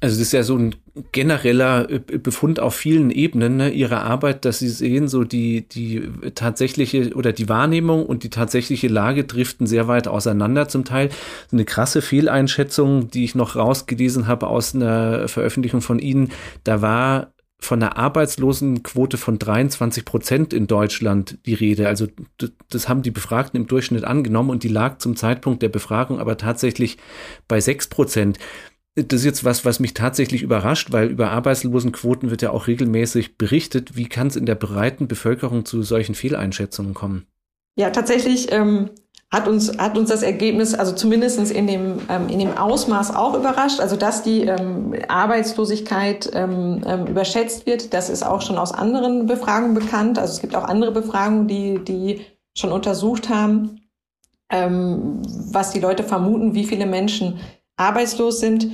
Also 0.00 0.16
das 0.16 0.26
ist 0.26 0.32
ja 0.32 0.42
so 0.42 0.56
ein 0.58 0.74
genereller 1.12 1.88
äh, 1.88 1.98
Befund 1.98 2.60
auf 2.60 2.74
vielen 2.74 3.10
Ebenen 3.10 3.56
ne, 3.56 3.70
ihrer 3.70 4.02
Arbeit, 4.02 4.44
dass 4.44 4.58
sie 4.58 4.68
sehen, 4.68 5.08
so 5.08 5.24
die, 5.24 5.66
die 5.68 6.02
tatsächliche 6.34 7.14
oder 7.14 7.32
die 7.32 7.48
Wahrnehmung 7.48 8.04
und 8.04 8.22
die 8.22 8.30
tatsächliche 8.30 8.88
Lage 8.88 9.24
driften 9.24 9.66
sehr 9.66 9.88
weit 9.88 10.08
auseinander 10.08 10.68
zum 10.68 10.84
Teil. 10.84 11.08
Eine 11.50 11.64
krasse 11.64 12.02
Fehleinschätzung, 12.02 13.10
die 13.10 13.24
ich 13.24 13.34
noch 13.34 13.56
rausgelesen 13.56 14.26
habe 14.26 14.48
aus 14.48 14.74
einer 14.74 15.28
Veröffentlichung 15.28 15.80
von 15.80 15.98
Ihnen, 15.98 16.30
da 16.64 16.82
war 16.82 17.32
von 17.58 17.82
einer 17.82 17.96
Arbeitslosenquote 17.96 19.16
von 19.16 19.38
23 19.38 20.04
Prozent 20.04 20.52
in 20.52 20.66
Deutschland 20.66 21.38
die 21.46 21.54
Rede. 21.54 21.88
Also 21.88 22.06
das 22.68 22.88
haben 22.88 23.02
die 23.02 23.10
Befragten 23.10 23.60
im 23.60 23.66
Durchschnitt 23.66 24.04
angenommen 24.04 24.50
und 24.50 24.62
die 24.62 24.68
lag 24.68 24.98
zum 24.98 25.16
Zeitpunkt 25.16 25.62
der 25.62 25.68
Befragung 25.68 26.20
aber 26.20 26.36
tatsächlich 26.36 26.98
bei 27.48 27.60
6 27.60 27.88
Prozent 27.88 28.38
das 28.96 29.20
ist 29.20 29.26
jetzt 29.26 29.44
was, 29.44 29.64
was 29.66 29.78
mich 29.78 29.92
tatsächlich 29.92 30.42
überrascht, 30.42 30.90
weil 30.90 31.10
über 31.10 31.30
Arbeitslosenquoten 31.30 32.30
wird 32.30 32.40
ja 32.40 32.50
auch 32.50 32.66
regelmäßig 32.66 33.36
berichtet. 33.36 33.94
Wie 33.94 34.08
kann 34.08 34.28
es 34.28 34.36
in 34.36 34.46
der 34.46 34.54
breiten 34.54 35.06
Bevölkerung 35.06 35.66
zu 35.66 35.82
solchen 35.82 36.14
Fehleinschätzungen 36.14 36.94
kommen? 36.94 37.26
Ja, 37.78 37.90
tatsächlich 37.90 38.50
ähm, 38.52 38.88
hat 39.32 39.48
uns 39.48 39.76
hat 39.78 39.98
uns 39.98 40.08
das 40.08 40.22
Ergebnis, 40.22 40.74
also 40.74 40.92
zumindestens 40.92 41.50
in 41.50 41.66
dem 41.66 41.98
ähm, 42.08 42.28
in 42.28 42.38
dem 42.38 42.56
Ausmaß 42.56 43.14
auch 43.14 43.34
überrascht. 43.34 43.80
Also 43.80 43.96
dass 43.96 44.22
die 44.22 44.42
ähm, 44.42 44.94
Arbeitslosigkeit 45.08 46.30
ähm, 46.32 46.82
ähm, 46.86 47.06
überschätzt 47.06 47.66
wird, 47.66 47.92
das 47.92 48.08
ist 48.08 48.24
auch 48.24 48.42
schon 48.42 48.56
aus 48.56 48.72
anderen 48.72 49.26
Befragungen 49.26 49.74
bekannt. 49.74 50.18
Also 50.18 50.34
es 50.34 50.40
gibt 50.40 50.54
auch 50.54 50.64
andere 50.64 50.92
Befragungen, 50.92 51.48
die 51.48 51.80
die 51.84 52.20
schon 52.56 52.70
untersucht 52.72 53.28
haben, 53.28 53.80
ähm, 54.50 55.22
was 55.50 55.72
die 55.72 55.80
Leute 55.80 56.04
vermuten, 56.04 56.54
wie 56.54 56.64
viele 56.64 56.86
Menschen 56.86 57.40
arbeitslos 57.76 58.40
sind. 58.40 58.68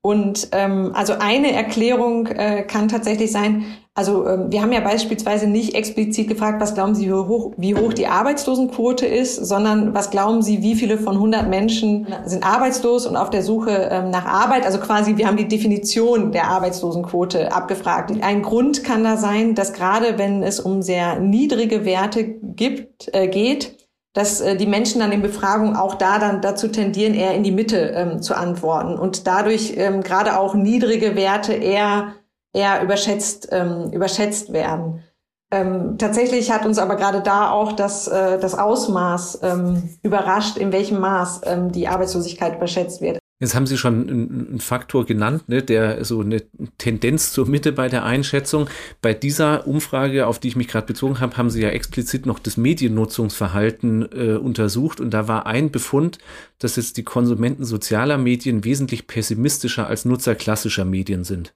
Und 0.00 0.48
ähm, 0.52 0.92
also 0.94 1.14
eine 1.18 1.52
Erklärung 1.52 2.28
äh, 2.28 2.62
kann 2.62 2.88
tatsächlich 2.88 3.32
sein, 3.32 3.64
also 3.98 4.28
ähm, 4.28 4.52
wir 4.52 4.62
haben 4.62 4.70
ja 4.70 4.78
beispielsweise 4.78 5.48
nicht 5.48 5.74
explizit 5.74 6.28
gefragt, 6.28 6.60
was 6.60 6.74
glauben 6.74 6.94
Sie, 6.94 7.08
wie 7.08 7.12
hoch, 7.12 7.52
wie 7.56 7.74
hoch 7.74 7.92
die 7.92 8.06
Arbeitslosenquote 8.06 9.04
ist, 9.04 9.44
sondern 9.44 9.92
was 9.92 10.10
glauben 10.10 10.40
Sie, 10.40 10.62
wie 10.62 10.76
viele 10.76 10.98
von 10.98 11.16
100 11.16 11.48
Menschen 11.48 12.06
sind 12.24 12.46
arbeitslos 12.46 13.06
und 13.06 13.16
auf 13.16 13.30
der 13.30 13.42
Suche 13.42 13.88
ähm, 13.90 14.10
nach 14.10 14.24
Arbeit. 14.24 14.64
Also 14.64 14.78
quasi, 14.78 15.16
wir 15.16 15.26
haben 15.26 15.36
die 15.36 15.48
Definition 15.48 16.30
der 16.30 16.46
Arbeitslosenquote 16.46 17.50
abgefragt. 17.50 18.12
Ein 18.20 18.42
Grund 18.42 18.84
kann 18.84 19.02
da 19.02 19.16
sein, 19.16 19.56
dass 19.56 19.72
gerade 19.72 20.16
wenn 20.16 20.44
es 20.44 20.60
um 20.60 20.80
sehr 20.80 21.18
niedrige 21.18 21.84
Werte 21.84 22.22
gibt, 22.22 23.12
äh, 23.12 23.26
geht, 23.26 23.78
dass 24.12 24.40
äh, 24.40 24.54
die 24.54 24.66
Menschen 24.66 25.00
dann 25.00 25.10
in 25.10 25.22
Befragungen 25.22 25.74
auch 25.74 25.96
da 25.96 26.20
dann 26.20 26.40
dazu 26.40 26.68
tendieren, 26.68 27.14
eher 27.14 27.34
in 27.34 27.42
die 27.42 27.50
Mitte 27.50 27.92
ähm, 27.96 28.22
zu 28.22 28.36
antworten 28.36 28.96
und 28.96 29.26
dadurch 29.26 29.74
ähm, 29.76 30.04
gerade 30.04 30.38
auch 30.38 30.54
niedrige 30.54 31.16
Werte 31.16 31.52
eher 31.52 32.12
eher 32.58 32.82
überschätzt 32.82 33.48
ähm, 33.52 33.90
überschätzt 33.92 34.52
werden. 34.52 35.02
Ähm, 35.50 35.96
tatsächlich 35.96 36.50
hat 36.50 36.66
uns 36.66 36.78
aber 36.78 36.96
gerade 36.96 37.22
da 37.22 37.50
auch 37.50 37.72
das, 37.72 38.06
äh, 38.06 38.38
das 38.38 38.54
Ausmaß 38.54 39.40
ähm, 39.42 39.88
überrascht, 40.02 40.58
in 40.58 40.72
welchem 40.72 41.00
Maß 41.00 41.40
ähm, 41.44 41.72
die 41.72 41.88
Arbeitslosigkeit 41.88 42.56
überschätzt 42.56 43.00
wird. 43.00 43.18
Jetzt 43.40 43.54
haben 43.54 43.68
Sie 43.68 43.78
schon 43.78 44.08
einen 44.08 44.60
Faktor 44.60 45.06
genannt, 45.06 45.48
ne, 45.48 45.62
der 45.62 46.04
so 46.04 46.20
eine 46.20 46.42
Tendenz 46.76 47.32
zur 47.32 47.46
Mitte 47.46 47.70
bei 47.70 47.88
der 47.88 48.04
Einschätzung. 48.04 48.68
Bei 49.00 49.14
dieser 49.14 49.68
Umfrage, 49.68 50.26
auf 50.26 50.40
die 50.40 50.48
ich 50.48 50.56
mich 50.56 50.66
gerade 50.66 50.88
bezogen 50.88 51.20
habe, 51.20 51.36
haben 51.36 51.48
Sie 51.48 51.62
ja 51.62 51.68
explizit 51.68 52.26
noch 52.26 52.40
das 52.40 52.56
Mediennutzungsverhalten 52.56 54.08
äh, 54.12 54.36
untersucht 54.36 55.00
und 55.00 55.14
da 55.14 55.28
war 55.28 55.46
ein 55.46 55.70
Befund, 55.70 56.18
dass 56.58 56.74
jetzt 56.74 56.96
die 56.96 57.04
Konsumenten 57.04 57.64
sozialer 57.64 58.18
Medien 58.18 58.64
wesentlich 58.64 59.06
pessimistischer 59.06 59.86
als 59.86 60.04
Nutzer 60.04 60.34
klassischer 60.34 60.84
Medien 60.84 61.22
sind. 61.22 61.54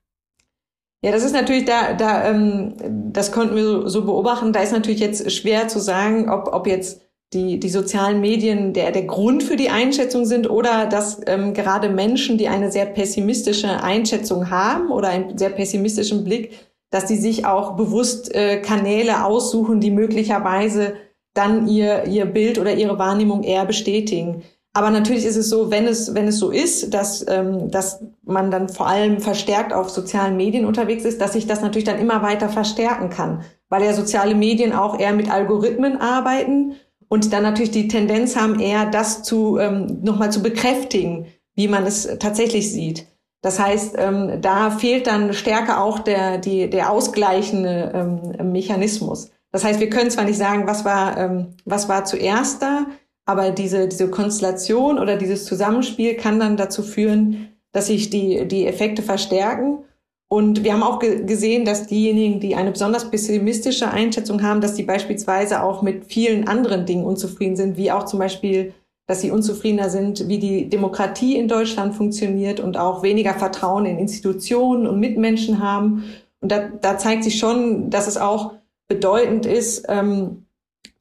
Ja, 1.05 1.11
das 1.11 1.25
ist 1.25 1.33
natürlich 1.33 1.65
da, 1.65 1.95
da 1.95 2.31
ähm, 2.31 2.75
das 3.13 3.33
konnten 3.33 3.57
wir 3.57 3.65
so, 3.65 3.89
so 3.89 4.05
beobachten. 4.05 4.53
Da 4.53 4.61
ist 4.61 4.73
natürlich 4.73 5.01
jetzt 5.01 5.33
schwer 5.33 5.67
zu 5.67 5.81
sagen, 5.81 6.31
ob, 6.31 6.55
ob 6.55 6.67
jetzt 6.67 7.03
die, 7.33 7.59
die 7.59 7.69
sozialen 7.69 8.21
Medien 8.21 8.73
der, 8.73 8.93
der 8.93 9.05
Grund 9.05 9.43
für 9.43 9.57
die 9.57 9.71
Einschätzung 9.71 10.27
sind 10.27 10.49
oder 10.49 10.87
dass 10.87 11.21
ähm, 11.27 11.55
gerade 11.55 11.89
Menschen, 11.89 12.39
die 12.39 12.49
eine 12.49 12.71
sehr 12.71 12.87
pessimistische 12.87 13.83
Einschätzung 13.83 14.51
haben 14.51 14.91
oder 14.91 15.09
einen 15.09 15.39
sehr 15.39 15.51
pessimistischen 15.51 16.25
Blick, 16.25 16.53
dass 16.91 17.07
die 17.07 17.17
sich 17.17 17.47
auch 17.47 17.75
bewusst 17.75 18.35
äh, 18.35 18.61
Kanäle 18.61 19.25
aussuchen, 19.25 19.81
die 19.81 19.91
möglicherweise 19.91 20.95
dann 21.35 21.67
ihr, 21.67 22.05
ihr 22.05 22.27
Bild 22.27 22.59
oder 22.59 22.75
ihre 22.75 22.99
Wahrnehmung 22.99 23.43
eher 23.43 23.65
bestätigen. 23.65 24.43
Aber 24.75 24.91
natürlich 24.91 25.27
ist 25.27 25.37
es 25.37 25.51
so, 25.51 25.71
wenn 25.71 25.87
es, 25.87 26.15
wenn 26.15 26.29
es 26.29 26.39
so 26.39 26.51
ist, 26.51 26.95
dass, 26.95 27.27
ähm, 27.29 27.71
dass 27.71 28.03
man 28.25 28.51
dann 28.51 28.69
vor 28.69 28.87
allem 28.87 29.21
verstärkt 29.21 29.73
auf 29.73 29.91
sozialen 29.91 30.37
Medien 30.37 30.65
unterwegs 30.65 31.05
ist, 31.05 31.21
dass 31.21 31.35
sich 31.35 31.47
das 31.47 31.61
natürlich 31.61 31.85
dann 31.85 31.99
immer 31.99 32.23
weiter 32.23 32.49
verstärken 32.49 33.11
kann 33.11 33.45
weil 33.73 33.85
ja 33.85 33.95
soziale 33.95 34.35
Medien 34.35 34.75
auch 34.75 35.01
eher 35.01 35.15
mit 35.15 35.33
Algorithmen 35.33 35.99
arbeiten 35.99 36.75
und 37.09 37.33
dann 37.33 37.43
natürlich 37.43 37.71
die 37.71 37.89
Tendenz 37.89 38.37
haben, 38.37 38.61
eher 38.61 38.85
das 38.85 39.23
zu 39.23 39.57
ähm, 39.57 40.01
nochmal 40.03 40.31
zu 40.31 40.43
bekräftigen, 40.43 41.29
wie 41.55 41.69
man 41.69 41.87
es 41.87 42.07
tatsächlich 42.19 42.71
sieht. 42.71 43.07
Das 43.41 43.59
heißt, 43.59 43.95
ähm, 43.97 44.43
da 44.43 44.71
fehlt 44.71 45.07
dann 45.07 45.33
stärker 45.33 45.83
auch 45.83 46.01
der, 46.01 46.37
die, 46.37 46.69
der 46.69 46.91
ausgleichende 46.91 47.93
ähm, 48.39 48.53
Mechanismus. 48.53 49.31
Das 49.53 49.65
heißt, 49.65 49.81
wir 49.81 49.89
können 49.89 50.11
zwar 50.11 50.25
nicht 50.25 50.39
sagen, 50.39 50.67
was 50.67 50.85
war, 50.85 51.17
ähm, 51.17 51.55
was 51.65 51.89
war 51.89 52.05
zuerst 52.05 52.61
da, 52.61 52.85
aber 53.25 53.51
diese, 53.51 53.89
diese 53.89 54.11
Konstellation 54.11 54.99
oder 54.99 55.17
dieses 55.17 55.45
Zusammenspiel 55.45 56.15
kann 56.17 56.41
dann 56.41 56.57
dazu 56.57 56.83
führen, 56.83 57.49
dass 57.73 57.87
sich 57.87 58.11
die, 58.11 58.47
die 58.49 58.67
Effekte 58.67 59.03
verstärken. 59.03 59.85
Und 60.29 60.65
wir 60.65 60.73
haben 60.73 60.83
auch 60.83 60.99
ge 60.99 61.25
gesehen, 61.25 61.65
dass 61.65 61.87
diejenigen, 61.87 62.41
die 62.41 62.55
eine 62.55 62.73
besonders 62.73 63.11
pessimistische 63.11 63.91
Einschätzung 63.91 64.43
haben, 64.43 64.61
dass 64.61 64.75
die 64.75 64.83
beispielsweise 64.83 65.63
auch 65.63 65.83
mit 65.83 66.07
vielen 66.07 66.49
anderen 66.49 66.87
Dingen 66.87 67.05
unzufrieden 67.05 67.57
sind, 67.57 67.77
wie 67.77 67.93
auch 67.93 68.05
zum 68.05 68.19
Beispiel, 68.19 68.73
dass 69.07 69.21
sie 69.21 69.31
unzufriedener 69.31 69.91
sind, 69.91 70.29
wie 70.29 70.39
die 70.39 70.69
Demokratie 70.69 71.37
in 71.37 71.49
Deutschland 71.49 71.95
funktioniert 71.95 72.61
und 72.61 72.79
auch 72.79 73.03
weniger 73.03 73.35
Vertrauen 73.35 73.85
in 73.85 73.99
Institutionen 73.99 74.87
und 74.87 75.01
Mitmenschen 75.01 75.63
haben. 75.63 76.05
Und 76.41 76.51
da, 76.51 76.69
da 76.81 76.99
zeigt 76.99 77.25
sich 77.25 77.39
schon, 77.39 77.91
dass 77.91 78.07
es 78.07 78.17
auch 78.17 78.55
bedeutend 78.89 79.47
ist, 79.47 79.85
ähm, 79.89 80.47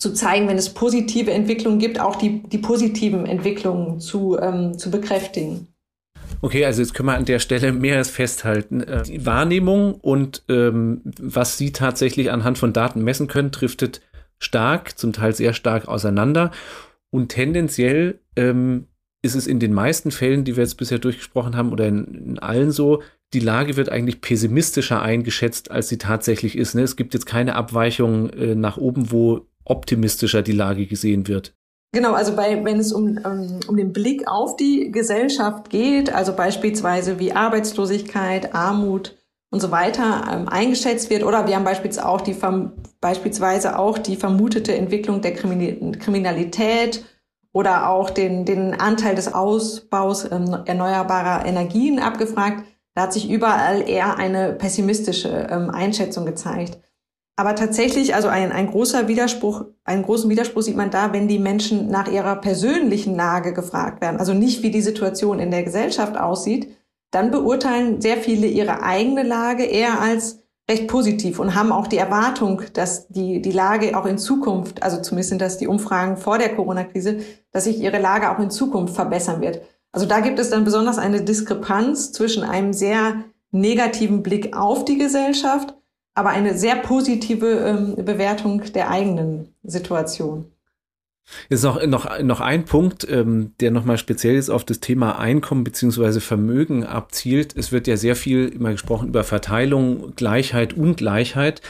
zu 0.01 0.13
zeigen, 0.13 0.47
wenn 0.47 0.57
es 0.57 0.73
positive 0.73 1.31
Entwicklungen 1.31 1.77
gibt, 1.77 1.99
auch 1.99 2.15
die, 2.15 2.41
die 2.41 2.57
positiven 2.57 3.27
Entwicklungen 3.27 3.99
zu, 3.99 4.35
ähm, 4.41 4.75
zu 4.75 4.89
bekräftigen. 4.89 5.67
Okay, 6.41 6.65
also 6.65 6.81
jetzt 6.81 6.95
können 6.95 7.07
wir 7.07 7.17
an 7.17 7.25
der 7.25 7.37
Stelle 7.37 7.71
mehres 7.71 8.09
festhalten. 8.09 8.81
Äh, 8.81 9.03
die 9.03 9.27
Wahrnehmung 9.27 9.93
und 9.93 10.43
ähm, 10.49 11.01
was 11.19 11.59
Sie 11.59 11.71
tatsächlich 11.71 12.31
anhand 12.31 12.57
von 12.57 12.73
Daten 12.73 13.03
messen 13.03 13.27
können, 13.27 13.51
driftet 13.51 14.01
stark, 14.39 14.97
zum 14.97 15.13
Teil 15.13 15.35
sehr 15.35 15.53
stark 15.53 15.87
auseinander. 15.87 16.49
Und 17.11 17.29
tendenziell 17.29 18.21
ähm, 18.35 18.87
ist 19.21 19.35
es 19.35 19.45
in 19.45 19.59
den 19.59 19.71
meisten 19.71 20.09
Fällen, 20.09 20.45
die 20.45 20.55
wir 20.55 20.63
jetzt 20.63 20.77
bisher 20.77 20.97
durchgesprochen 20.97 21.55
haben, 21.55 21.71
oder 21.71 21.87
in, 21.87 22.05
in 22.05 22.39
allen 22.39 22.71
so, 22.71 23.03
die 23.35 23.39
Lage 23.39 23.77
wird 23.77 23.89
eigentlich 23.89 24.19
pessimistischer 24.19 24.99
eingeschätzt, 24.99 25.69
als 25.69 25.89
sie 25.89 25.99
tatsächlich 25.99 26.57
ist. 26.57 26.73
Ne? 26.73 26.81
Es 26.81 26.95
gibt 26.95 27.13
jetzt 27.13 27.27
keine 27.27 27.55
Abweichung 27.55 28.31
äh, 28.31 28.55
nach 28.55 28.77
oben, 28.77 29.11
wo 29.11 29.45
optimistischer 29.65 30.41
die 30.41 30.51
Lage 30.51 30.85
gesehen 30.85 31.27
wird. 31.27 31.53
Genau, 31.93 32.13
also 32.13 32.35
bei, 32.35 32.63
wenn 32.63 32.79
es 32.79 32.93
um, 32.93 33.17
um, 33.17 33.59
um 33.67 33.75
den 33.75 33.91
Blick 33.91 34.25
auf 34.27 34.55
die 34.55 34.91
Gesellschaft 34.91 35.69
geht, 35.69 36.13
also 36.13 36.33
beispielsweise 36.33 37.19
wie 37.19 37.33
Arbeitslosigkeit, 37.33 38.55
Armut 38.55 39.17
und 39.49 39.59
so 39.59 39.71
weiter 39.71 40.23
ähm, 40.31 40.47
eingeschätzt 40.47 41.09
wird, 41.09 41.23
oder 41.23 41.47
wir 41.47 41.55
haben 41.55 41.65
beispielsweise 41.65 42.07
auch 42.07 42.21
die, 42.21 42.35
beispielsweise 43.01 43.77
auch 43.77 43.97
die 43.97 44.15
vermutete 44.15 44.73
Entwicklung 44.73 45.21
der 45.21 45.33
Kriminalität 45.33 47.03
oder 47.51 47.89
auch 47.89 48.09
den, 48.09 48.45
den 48.45 48.73
Anteil 48.73 49.15
des 49.15 49.33
Ausbaus 49.33 50.31
ähm, 50.31 50.63
erneuerbarer 50.65 51.45
Energien 51.45 51.99
abgefragt, 51.99 52.63
da 52.95 53.03
hat 53.03 53.13
sich 53.13 53.29
überall 53.29 53.87
eher 53.87 54.17
eine 54.17 54.53
pessimistische 54.53 55.47
ähm, 55.49 55.69
Einschätzung 55.69 56.25
gezeigt. 56.25 56.79
Aber 57.35 57.55
tatsächlich, 57.55 58.13
also 58.13 58.27
ein, 58.27 58.51
ein 58.51 58.69
großer 58.69 59.07
Widerspruch, 59.07 59.65
einen 59.83 60.03
großen 60.03 60.29
Widerspruch 60.29 60.61
sieht 60.61 60.75
man 60.75 60.91
da, 60.91 61.13
wenn 61.13 61.27
die 61.27 61.39
Menschen 61.39 61.87
nach 61.87 62.11
ihrer 62.11 62.35
persönlichen 62.35 63.15
Lage 63.15 63.53
gefragt 63.53 64.01
werden. 64.01 64.19
Also 64.19 64.33
nicht, 64.33 64.63
wie 64.63 64.71
die 64.71 64.81
Situation 64.81 65.39
in 65.39 65.51
der 65.51 65.63
Gesellschaft 65.63 66.17
aussieht. 66.17 66.75
Dann 67.09 67.31
beurteilen 67.31 67.99
sehr 67.99 68.17
viele 68.17 68.47
ihre 68.47 68.83
eigene 68.83 69.23
Lage 69.23 69.63
eher 69.63 69.99
als 69.99 70.39
recht 70.69 70.87
positiv 70.87 71.39
und 71.39 71.55
haben 71.55 71.71
auch 71.71 71.87
die 71.87 71.97
Erwartung, 71.97 72.61
dass 72.73 73.07
die, 73.09 73.41
die 73.41 73.51
Lage 73.51 73.97
auch 73.97 74.05
in 74.05 74.17
Zukunft, 74.17 74.83
also 74.83 75.01
zumindest 75.01 75.29
sind 75.29 75.41
das 75.41 75.57
die 75.57 75.67
Umfragen 75.67 76.17
vor 76.17 76.37
der 76.37 76.55
Corona-Krise, 76.55 77.19
dass 77.51 77.65
sich 77.65 77.79
ihre 77.79 77.99
Lage 77.99 78.31
auch 78.31 78.39
in 78.39 78.49
Zukunft 78.49 78.95
verbessern 78.95 79.41
wird. 79.41 79.61
Also 79.91 80.05
da 80.05 80.21
gibt 80.21 80.39
es 80.39 80.49
dann 80.49 80.63
besonders 80.63 80.97
eine 80.97 81.21
Diskrepanz 81.21 82.13
zwischen 82.13 82.43
einem 82.43 82.71
sehr 82.71 83.25
negativen 83.51 84.23
Blick 84.23 84.55
auf 84.55 84.85
die 84.85 84.97
Gesellschaft 84.97 85.75
aber 86.13 86.29
eine 86.29 86.57
sehr 86.57 86.75
positive 86.75 87.47
ähm, 87.47 88.05
Bewertung 88.05 88.63
der 88.73 88.89
eigenen 88.89 89.53
Situation. 89.63 90.51
Ist 91.49 91.63
noch, 91.63 91.85
noch, 91.85 92.19
noch 92.21 92.41
ein 92.41 92.65
Punkt, 92.65 93.07
ähm, 93.09 93.53
der 93.59 93.71
nochmal 93.71 93.97
speziell 93.97 94.35
ist 94.35 94.49
auf 94.49 94.65
das 94.65 94.79
Thema 94.79 95.19
Einkommen 95.19 95.63
bzw. 95.63 96.19
Vermögen 96.19 96.83
abzielt. 96.83 97.55
Es 97.55 97.71
wird 97.71 97.87
ja 97.87 97.95
sehr 97.95 98.15
viel 98.15 98.47
immer 98.49 98.71
gesprochen 98.71 99.07
über 99.07 99.23
Verteilung, 99.23 100.13
Gleichheit, 100.15 100.73
Ungleichheit. 100.73 101.61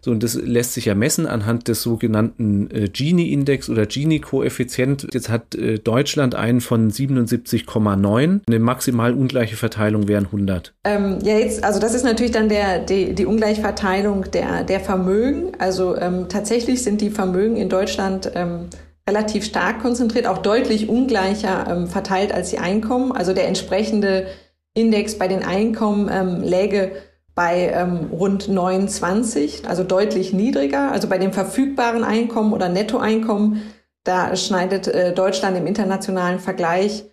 So, 0.00 0.10
und 0.10 0.22
das 0.22 0.34
lässt 0.34 0.74
sich 0.74 0.86
ja 0.86 0.94
messen 0.94 1.26
anhand 1.26 1.68
des 1.68 1.82
sogenannten 1.82 2.70
äh, 2.70 2.88
Gini-Index 2.88 3.68
oder 3.68 3.86
Gini-Koeffizient. 3.86 5.08
Jetzt 5.12 5.28
hat 5.28 5.54
äh, 5.54 5.78
Deutschland 5.78 6.34
einen 6.34 6.60
von 6.60 6.90
77,9. 6.90 8.40
Eine 8.46 8.58
maximal 8.58 9.14
ungleiche 9.14 9.56
Verteilung 9.56 10.08
wären 10.08 10.26
100. 10.26 10.74
Ähm, 10.84 11.18
ja, 11.22 11.38
jetzt, 11.38 11.64
also 11.64 11.80
das 11.80 11.94
ist 11.94 12.04
natürlich 12.04 12.32
dann 12.32 12.48
der, 12.48 12.78
die, 12.80 13.14
die 13.14 13.26
Ungleichverteilung 13.26 14.30
der, 14.30 14.64
der 14.64 14.80
Vermögen. 14.80 15.52
Also 15.58 15.96
ähm, 15.96 16.28
tatsächlich 16.28 16.82
sind 16.82 17.00
die 17.00 17.10
Vermögen 17.10 17.56
in 17.56 17.68
Deutschland 17.68 18.30
ähm, 18.34 18.68
relativ 19.08 19.44
stark 19.44 19.80
konzentriert, 19.80 20.26
auch 20.26 20.38
deutlich 20.38 20.88
ungleicher 20.88 21.66
ähm, 21.68 21.86
verteilt 21.86 22.32
als 22.32 22.50
die 22.50 22.58
Einkommen. 22.58 23.12
Also 23.12 23.32
der 23.32 23.48
entsprechende 23.48 24.26
Index 24.74 25.18
bei 25.18 25.28
den 25.28 25.42
Einkommen 25.42 26.08
ähm, 26.12 26.42
läge 26.42 26.92
bei 27.38 27.70
ähm, 27.72 28.10
rund 28.10 28.48
29, 28.48 29.68
also 29.68 29.84
deutlich 29.84 30.32
niedriger. 30.32 30.90
Also 30.90 31.06
bei 31.06 31.18
dem 31.18 31.32
verfügbaren 31.32 32.02
Einkommen 32.02 32.52
oder 32.52 32.68
Nettoeinkommen, 32.68 33.62
da 34.02 34.34
schneidet 34.34 34.88
äh, 34.88 35.14
Deutschland 35.14 35.56
im 35.56 35.68
internationalen 35.68 36.40
Vergleich 36.40 37.04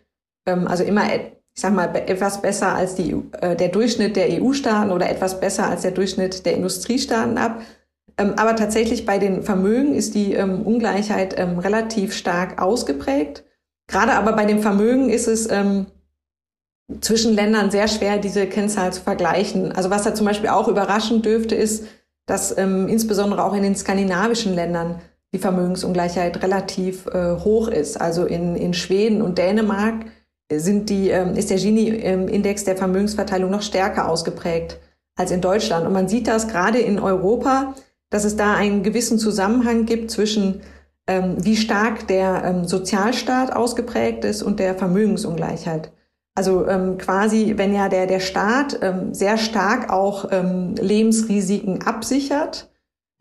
ähm, 0.47 0.67
also 0.67 0.83
immer, 0.83 1.03
ich 1.13 1.21
sag 1.53 1.73
mal, 1.75 1.95
etwas 1.95 2.41
besser 2.41 2.73
als 2.73 2.95
die, 2.95 3.15
äh, 3.39 3.55
der 3.55 3.67
Durchschnitt 3.67 4.15
der 4.15 4.41
EU-Staaten 4.41 4.91
oder 4.91 5.11
etwas 5.11 5.39
besser 5.39 5.69
als 5.69 5.83
der 5.83 5.91
Durchschnitt 5.91 6.43
der 6.47 6.55
Industriestaaten 6.55 7.38
ab. 7.38 7.61
Ähm, 8.17 8.33
aber 8.35 8.55
tatsächlich 8.55 9.05
bei 9.05 9.19
den 9.19 9.43
Vermögen 9.43 9.93
ist 9.93 10.15
die 10.15 10.33
ähm, 10.33 10.63
Ungleichheit 10.63 11.38
ähm, 11.38 11.59
relativ 11.59 12.15
stark 12.15 12.59
ausgeprägt. 12.59 13.43
Gerade 13.88 14.13
aber 14.13 14.33
bei 14.33 14.45
dem 14.45 14.63
Vermögen 14.63 15.11
ist 15.11 15.27
es 15.27 15.51
ähm, 15.51 15.85
zwischen 17.01 17.33
Ländern 17.33 17.71
sehr 17.71 17.87
schwer, 17.87 18.17
diese 18.17 18.47
Kennzahl 18.47 18.93
zu 18.93 19.01
vergleichen. 19.01 19.71
Also 19.71 19.89
was 19.89 20.03
da 20.03 20.13
zum 20.13 20.25
Beispiel 20.25 20.49
auch 20.49 20.67
überraschend 20.67 21.25
dürfte, 21.25 21.55
ist, 21.55 21.85
dass 22.25 22.57
ähm, 22.57 22.87
insbesondere 22.87 23.43
auch 23.43 23.55
in 23.55 23.63
den 23.63 23.75
skandinavischen 23.75 24.53
Ländern 24.53 25.01
die 25.33 25.39
Vermögensungleichheit 25.39 26.41
relativ 26.41 27.07
äh, 27.07 27.35
hoch 27.37 27.67
ist. 27.67 27.99
Also 27.99 28.25
in, 28.25 28.55
in 28.55 28.73
Schweden 28.73 29.21
und 29.21 29.37
Dänemark 29.37 30.05
sind 30.51 30.89
die, 30.89 31.09
ähm, 31.09 31.35
ist 31.35 31.49
der 31.49 31.57
Gini-Index 31.57 32.63
der 32.63 32.77
Vermögensverteilung 32.77 33.49
noch 33.49 33.61
stärker 33.61 34.07
ausgeprägt 34.09 34.79
als 35.15 35.31
in 35.31 35.41
Deutschland. 35.41 35.85
Und 35.85 35.93
man 35.93 36.07
sieht 36.07 36.27
das 36.27 36.47
gerade 36.47 36.79
in 36.79 36.99
Europa, 36.99 37.73
dass 38.09 38.25
es 38.25 38.35
da 38.35 38.53
einen 38.53 38.83
gewissen 38.83 39.17
Zusammenhang 39.17 39.85
gibt 39.85 40.11
zwischen 40.11 40.61
ähm, 41.07 41.37
wie 41.43 41.55
stark 41.55 42.07
der 42.07 42.43
ähm, 42.45 42.65
Sozialstaat 42.65 43.53
ausgeprägt 43.53 44.23
ist 44.23 44.41
und 44.43 44.59
der 44.59 44.75
Vermögensungleichheit. 44.75 45.91
Also 46.35 46.67
ähm, 46.67 46.97
quasi, 46.97 47.53
wenn 47.55 47.73
ja 47.73 47.87
der, 47.87 48.07
der 48.07 48.19
Staat 48.19 48.79
ähm, 48.81 49.13
sehr 49.13 49.37
stark 49.37 49.91
auch 49.91 50.27
ähm, 50.31 50.75
Lebensrisiken 50.75 51.83
absichert, 51.83 52.69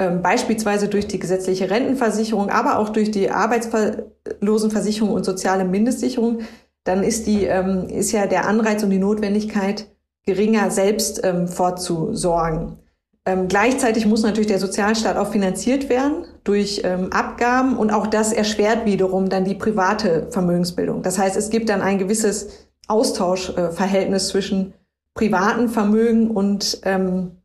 ähm, 0.01 0.21
beispielsweise 0.23 0.89
durch 0.89 1.07
die 1.07 1.21
gesetzliche 1.21 1.71
Rentenversicherung, 1.71 2.51
aber 2.51 2.81
auch 2.81 2.89
durch 2.89 3.13
die 3.13 3.31
Arbeitslosenversicherung 3.31 5.13
und 5.13 5.25
soziale 5.25 5.65
Mindestsicherung, 5.65 6.41
dann 6.83 7.05
ist 7.05 7.29
die, 7.29 7.45
ähm, 7.45 7.89
ist 7.89 8.11
ja 8.11 8.27
der 8.27 8.49
Anreiz 8.49 8.83
und 8.83 8.91
die 8.91 8.99
Notwendigkeit 8.99 9.87
geringer, 10.27 10.73
selbst 10.73 11.21
ähm, 11.23 11.47
vorzusorgen. 11.47 12.79
Ähm, 13.27 13.47
gleichzeitig 13.49 14.07
muss 14.07 14.23
natürlich 14.23 14.49
der 14.49 14.59
Sozialstaat 14.59 15.17
auch 15.17 15.31
finanziert 15.31 15.89
werden 15.89 16.27
durch 16.43 16.83
ähm, 16.85 17.13
Abgaben 17.13 17.79
und 17.79 17.91
auch 17.91 18.07
das 18.09 18.33
erschwert 18.33 18.85
wiederum 18.85 19.29
dann 19.29 19.45
die 19.45 19.55
private 19.55 20.27
Vermögensbildung. 20.31 21.03
Das 21.03 21.19
heißt, 21.19 21.37
es 21.37 21.49
gibt 21.49 21.69
dann 21.69 21.81
ein 21.81 21.99
gewisses 21.99 22.49
Austauschverhältnis 22.89 24.29
zwischen 24.29 24.75
privaten 25.15 25.69
Vermögen 25.69 26.31
und, 26.31 26.81
ähm, 26.85 27.39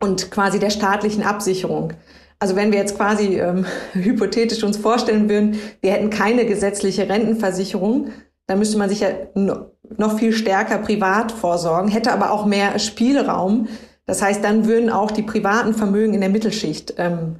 und 0.00 0.30
quasi 0.30 0.58
der 0.58 0.70
staatlichen 0.70 1.22
Absicherung. 1.22 1.94
Also 2.38 2.56
wenn 2.56 2.72
wir 2.72 2.78
jetzt 2.78 2.96
quasi 2.96 3.38
ähm, 3.38 3.66
hypothetisch 3.92 4.62
uns 4.62 4.76
vorstellen 4.76 5.28
würden, 5.28 5.58
wir 5.80 5.92
hätten 5.92 6.10
keine 6.10 6.44
gesetzliche 6.44 7.08
Rentenversicherung, 7.08 8.10
dann 8.46 8.58
müsste 8.58 8.78
man 8.78 8.88
sich 8.88 9.00
ja 9.00 9.10
noch 9.34 10.18
viel 10.18 10.32
stärker 10.32 10.78
privat 10.78 11.32
vorsorgen, 11.32 11.90
hätte 11.90 12.12
aber 12.12 12.32
auch 12.32 12.44
mehr 12.44 12.78
Spielraum. 12.78 13.68
Das 14.04 14.20
heißt, 14.20 14.42
dann 14.42 14.66
würden 14.66 14.90
auch 14.90 15.10
die 15.10 15.22
privaten 15.22 15.74
Vermögen 15.74 16.12
in 16.14 16.20
der 16.20 16.30
Mittelschicht 16.30 16.94
ähm, 16.98 17.36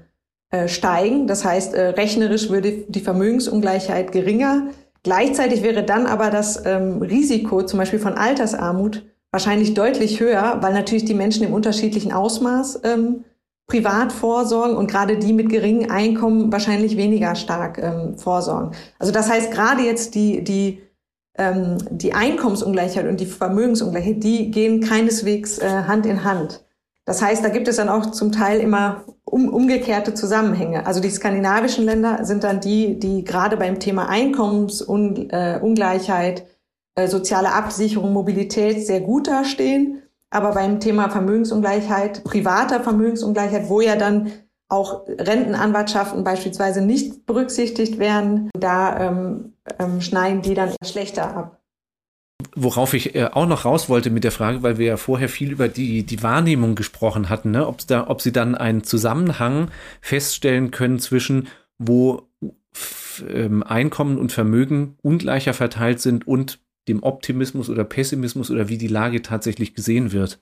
äh, 0.50 0.68
steigen. 0.68 1.26
Das 1.26 1.44
heißt, 1.44 1.74
äh, 1.74 1.88
rechnerisch 1.88 2.48
würde 2.50 2.84
die 2.88 3.00
Vermögensungleichheit 3.00 4.12
geringer 4.12 4.68
Gleichzeitig 5.02 5.62
wäre 5.62 5.82
dann 5.82 6.06
aber 6.06 6.30
das 6.30 6.64
ähm, 6.64 7.02
Risiko 7.02 7.62
zum 7.62 7.78
Beispiel 7.78 7.98
von 7.98 8.14
Altersarmut 8.14 9.04
wahrscheinlich 9.32 9.74
deutlich 9.74 10.20
höher, 10.20 10.58
weil 10.60 10.74
natürlich 10.74 11.04
die 11.04 11.14
Menschen 11.14 11.44
im 11.44 11.52
unterschiedlichen 11.52 12.12
Ausmaß 12.12 12.80
ähm, 12.84 13.24
privat 13.66 14.12
vorsorgen 14.12 14.76
und 14.76 14.90
gerade 14.90 15.18
die 15.18 15.32
mit 15.32 15.48
geringem 15.48 15.90
Einkommen 15.90 16.52
wahrscheinlich 16.52 16.96
weniger 16.96 17.34
stark 17.34 17.78
ähm, 17.78 18.18
vorsorgen. 18.18 18.72
Also 18.98 19.12
das 19.12 19.30
heißt, 19.30 19.50
gerade 19.50 19.82
jetzt 19.82 20.14
die, 20.14 20.44
die, 20.44 20.82
ähm, 21.36 21.78
die 21.90 22.12
Einkommensungleichheit 22.12 23.06
und 23.06 23.18
die 23.18 23.26
Vermögensungleichheit, 23.26 24.22
die 24.22 24.50
gehen 24.50 24.82
keineswegs 24.82 25.58
äh, 25.58 25.84
Hand 25.86 26.06
in 26.06 26.22
Hand. 26.22 26.64
Das 27.06 27.22
heißt, 27.22 27.42
da 27.42 27.48
gibt 27.48 27.66
es 27.66 27.76
dann 27.76 27.88
auch 27.88 28.10
zum 28.12 28.30
Teil 28.30 28.60
immer 28.60 29.04
um, 29.32 29.48
umgekehrte 29.48 30.12
Zusammenhänge. 30.12 30.84
Also 30.86 31.00
die 31.00 31.08
skandinavischen 31.08 31.86
Länder 31.86 32.22
sind 32.24 32.44
dann 32.44 32.60
die, 32.60 32.98
die 32.98 33.24
gerade 33.24 33.56
beim 33.56 33.80
Thema 33.80 34.10
Einkommensungleichheit, 34.10 36.44
äh, 36.96 37.08
soziale 37.08 37.52
Absicherung, 37.52 38.12
Mobilität 38.12 38.86
sehr 38.86 39.00
gut 39.00 39.28
dastehen. 39.28 40.02
Aber 40.28 40.52
beim 40.52 40.80
Thema 40.80 41.08
Vermögensungleichheit, 41.08 42.24
privater 42.24 42.80
Vermögensungleichheit, 42.80 43.70
wo 43.70 43.80
ja 43.80 43.96
dann 43.96 44.32
auch 44.68 45.06
Rentenanwartschaften 45.08 46.24
beispielsweise 46.24 46.82
nicht 46.82 47.24
berücksichtigt 47.24 47.98
werden, 47.98 48.50
da 48.58 49.00
ähm, 49.00 49.54
ähm, 49.78 50.02
schneiden 50.02 50.42
die 50.42 50.52
dann 50.52 50.74
schlechter 50.84 51.34
ab. 51.34 51.61
Worauf 52.54 52.94
ich 52.94 53.14
äh, 53.14 53.30
auch 53.32 53.46
noch 53.46 53.64
raus 53.64 53.88
wollte 53.88 54.10
mit 54.10 54.24
der 54.24 54.32
Frage, 54.32 54.62
weil 54.62 54.78
wir 54.78 54.86
ja 54.86 54.96
vorher 54.96 55.28
viel 55.28 55.52
über 55.52 55.68
die, 55.68 56.04
die 56.04 56.22
Wahrnehmung 56.22 56.74
gesprochen 56.74 57.28
hatten, 57.28 57.50
ne? 57.50 57.66
ob, 57.66 57.86
da, 57.86 58.08
ob 58.08 58.20
Sie 58.20 58.32
dann 58.32 58.54
einen 58.54 58.84
Zusammenhang 58.84 59.70
feststellen 60.00 60.70
können 60.70 60.98
zwischen, 60.98 61.48
wo 61.78 62.28
ähm, 63.28 63.62
Einkommen 63.62 64.18
und 64.18 64.32
Vermögen 64.32 64.96
ungleicher 65.02 65.54
verteilt 65.54 66.00
sind 66.00 66.26
und 66.26 66.60
dem 66.88 67.02
Optimismus 67.02 67.70
oder 67.70 67.84
Pessimismus 67.84 68.50
oder 68.50 68.68
wie 68.68 68.78
die 68.78 68.88
Lage 68.88 69.22
tatsächlich 69.22 69.74
gesehen 69.74 70.12
wird? 70.12 70.40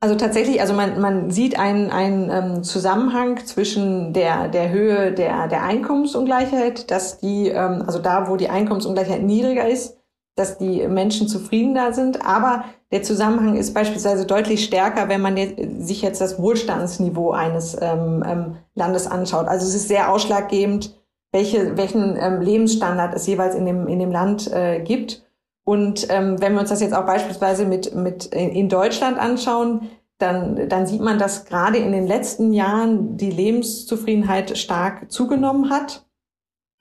Also 0.00 0.14
tatsächlich, 0.14 0.60
also 0.60 0.74
man, 0.74 1.00
man 1.00 1.30
sieht 1.32 1.58
einen, 1.58 1.90
einen 1.90 2.30
ähm, 2.30 2.62
Zusammenhang 2.62 3.44
zwischen 3.44 4.12
der, 4.12 4.46
der 4.48 4.70
Höhe 4.70 5.12
der, 5.12 5.48
der 5.48 5.64
Einkommensungleichheit, 5.64 6.90
dass 6.90 7.18
die, 7.18 7.48
ähm, 7.48 7.82
also 7.84 7.98
da, 7.98 8.28
wo 8.28 8.36
die 8.36 8.48
Einkommensungleichheit 8.48 9.22
niedriger 9.22 9.68
ist, 9.68 9.97
dass 10.38 10.58
die 10.58 10.86
Menschen 10.86 11.28
zufriedener 11.28 11.92
sind. 11.92 12.24
Aber 12.24 12.64
der 12.92 13.02
Zusammenhang 13.02 13.56
ist 13.56 13.74
beispielsweise 13.74 14.26
deutlich 14.26 14.64
stärker, 14.64 15.08
wenn 15.08 15.20
man 15.20 15.36
sich 15.80 16.02
jetzt 16.02 16.20
das 16.20 16.40
Wohlstandsniveau 16.40 17.32
eines 17.32 17.76
ähm, 17.80 18.24
ähm, 18.26 18.56
Landes 18.74 19.06
anschaut. 19.06 19.48
Also 19.48 19.66
es 19.66 19.74
ist 19.74 19.88
sehr 19.88 20.12
ausschlaggebend, 20.12 20.98
welche, 21.32 21.76
welchen 21.76 22.16
ähm, 22.16 22.40
Lebensstandard 22.40 23.14
es 23.14 23.26
jeweils 23.26 23.54
in 23.54 23.66
dem, 23.66 23.86
in 23.86 23.98
dem 23.98 24.12
Land 24.12 24.50
äh, 24.52 24.80
gibt. 24.80 25.24
Und 25.64 26.06
ähm, 26.10 26.40
wenn 26.40 26.54
wir 26.54 26.60
uns 26.60 26.70
das 26.70 26.80
jetzt 26.80 26.94
auch 26.94 27.04
beispielsweise 27.04 27.66
mit, 27.66 27.94
mit 27.94 28.26
in 28.26 28.70
Deutschland 28.70 29.18
anschauen, 29.18 29.90
dann, 30.18 30.68
dann 30.68 30.86
sieht 30.86 31.00
man, 31.00 31.18
dass 31.18 31.44
gerade 31.44 31.78
in 31.78 31.92
den 31.92 32.06
letzten 32.06 32.52
Jahren 32.52 33.16
die 33.16 33.30
Lebenszufriedenheit 33.30 34.58
stark 34.58 35.12
zugenommen 35.12 35.70
hat. 35.70 36.07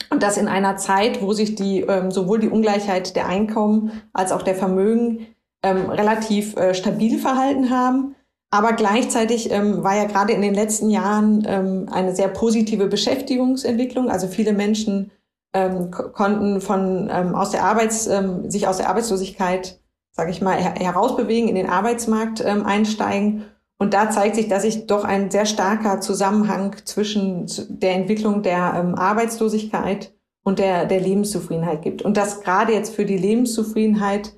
Und 0.09 0.23
das 0.23 0.37
in 0.37 0.47
einer 0.47 0.77
Zeit, 0.77 1.21
wo 1.21 1.33
sich 1.33 1.55
die, 1.55 1.81
ähm, 1.81 2.11
sowohl 2.11 2.39
die 2.39 2.49
Ungleichheit 2.49 3.15
der 3.15 3.27
Einkommen 3.27 3.91
als 4.13 4.31
auch 4.31 4.41
der 4.41 4.55
Vermögen 4.55 5.27
ähm, 5.63 5.89
relativ 5.89 6.55
äh, 6.55 6.73
stabil 6.73 7.17
verhalten 7.17 7.69
haben. 7.69 8.15
Aber 8.49 8.73
gleichzeitig 8.73 9.51
ähm, 9.51 9.83
war 9.83 9.95
ja 9.95 10.05
gerade 10.05 10.31
in 10.31 10.41
den 10.41 10.53
letzten 10.53 10.89
Jahren 10.89 11.43
ähm, 11.47 11.89
eine 11.91 12.15
sehr 12.15 12.29
positive 12.29 12.87
Beschäftigungsentwicklung. 12.87 14.09
Also 14.09 14.27
viele 14.27 14.53
Menschen 14.53 15.11
ähm, 15.53 15.91
konnten 15.91 16.61
von 16.61 17.09
ähm, 17.11 17.35
aus 17.35 17.51
der 17.51 17.63
Arbeits 17.63 18.07
ähm, 18.07 18.49
sich 18.49 18.67
aus 18.67 18.77
der 18.77 18.89
Arbeitslosigkeit, 18.89 19.81
sage 20.11 20.31
ich 20.31 20.41
mal, 20.41 20.55
her 20.55 20.75
herausbewegen, 20.77 21.49
in 21.49 21.55
den 21.55 21.69
Arbeitsmarkt 21.69 22.41
ähm, 22.45 22.65
einsteigen. 22.65 23.45
Und 23.79 23.93
da 23.93 24.09
zeigt 24.09 24.35
sich, 24.35 24.47
dass 24.47 24.63
sich 24.63 24.87
doch 24.87 25.03
ein 25.03 25.29
sehr 25.29 25.45
starker 25.45 26.01
Zusammenhang 26.01 26.75
zwischen 26.85 27.45
der 27.69 27.93
Entwicklung 27.93 28.41
der 28.41 28.73
ähm, 28.75 28.95
Arbeitslosigkeit 28.95 30.13
und 30.43 30.59
der, 30.59 30.85
der 30.85 30.99
Lebenszufriedenheit 30.99 31.83
gibt. 31.83 32.01
Und 32.01 32.17
dass 32.17 32.41
gerade 32.41 32.73
jetzt 32.73 32.95
für 32.95 33.05
die 33.05 33.17
Lebenszufriedenheit 33.17 34.33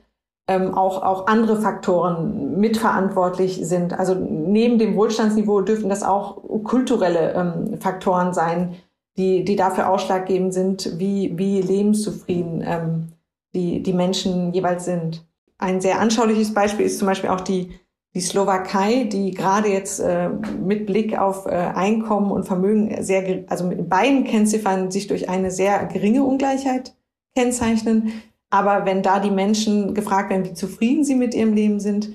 ähm, 0.50 0.74
auch, 0.74 1.04
auch 1.04 1.28
andere 1.28 1.62
Faktoren 1.62 2.60
mitverantwortlich 2.60 3.60
sind. 3.64 3.98
Also 3.98 4.16
neben 4.16 4.80
dem 4.80 4.96
Wohlstandsniveau 4.96 5.62
dürfen 5.62 5.90
das 5.90 6.02
auch 6.02 6.42
kulturelle 6.64 7.34
ähm, 7.34 7.80
Faktoren 7.80 8.34
sein, 8.34 8.76
die, 9.16 9.46
die 9.46 9.56
dafür 9.56 9.90
ausschlaggebend 9.90 10.54
sind, 10.54 10.98
wie, 10.98 11.38
wie 11.38 11.62
lebenszufrieden 11.62 12.64
ähm, 12.66 13.08
die, 13.54 13.84
die 13.84 13.94
Menschen 13.94 14.52
jeweils 14.54 14.86
sind. 14.86 15.26
Ein 15.60 15.82
sehr 15.82 16.00
anschauliches 16.00 16.54
Beispiel 16.54 16.88
ist 16.88 16.98
zum 16.98 17.08
Beispiel 17.08 17.30
auch 17.30 17.42
die, 17.42 17.80
die 18.16 18.22
Slowakei, 18.22 19.04
die 19.04 19.32
gerade 19.32 19.70
jetzt 19.70 20.00
äh, 20.00 20.30
mit 20.30 20.88
Blick 20.88 21.18
auf 21.18 21.46
äh, 21.46 21.50
Einkommen 21.50 22.32
und 22.32 22.46
Vermögen 22.46 23.04
sehr, 23.04 23.44
also 23.48 23.66
mit 23.66 23.88
beiden 23.88 24.24
Kennziffern 24.24 24.90
sich 24.90 25.08
durch 25.08 25.30
eine 25.30 25.52
sehr 25.52 25.86
geringe 25.86 26.24
Ungleichheit 26.24 26.96
kennzeichnen. 27.36 28.12
Aber 28.50 28.86
wenn 28.86 29.04
da 29.04 29.20
die 29.20 29.30
Menschen 29.30 29.94
gefragt 29.94 30.32
werden, 30.32 30.46
wie 30.46 30.54
zufrieden 30.54 31.04
sie 31.04 31.16
mit 31.16 31.36
ihrem 31.36 31.54
Leben 31.54 31.80
sind, 31.80 32.10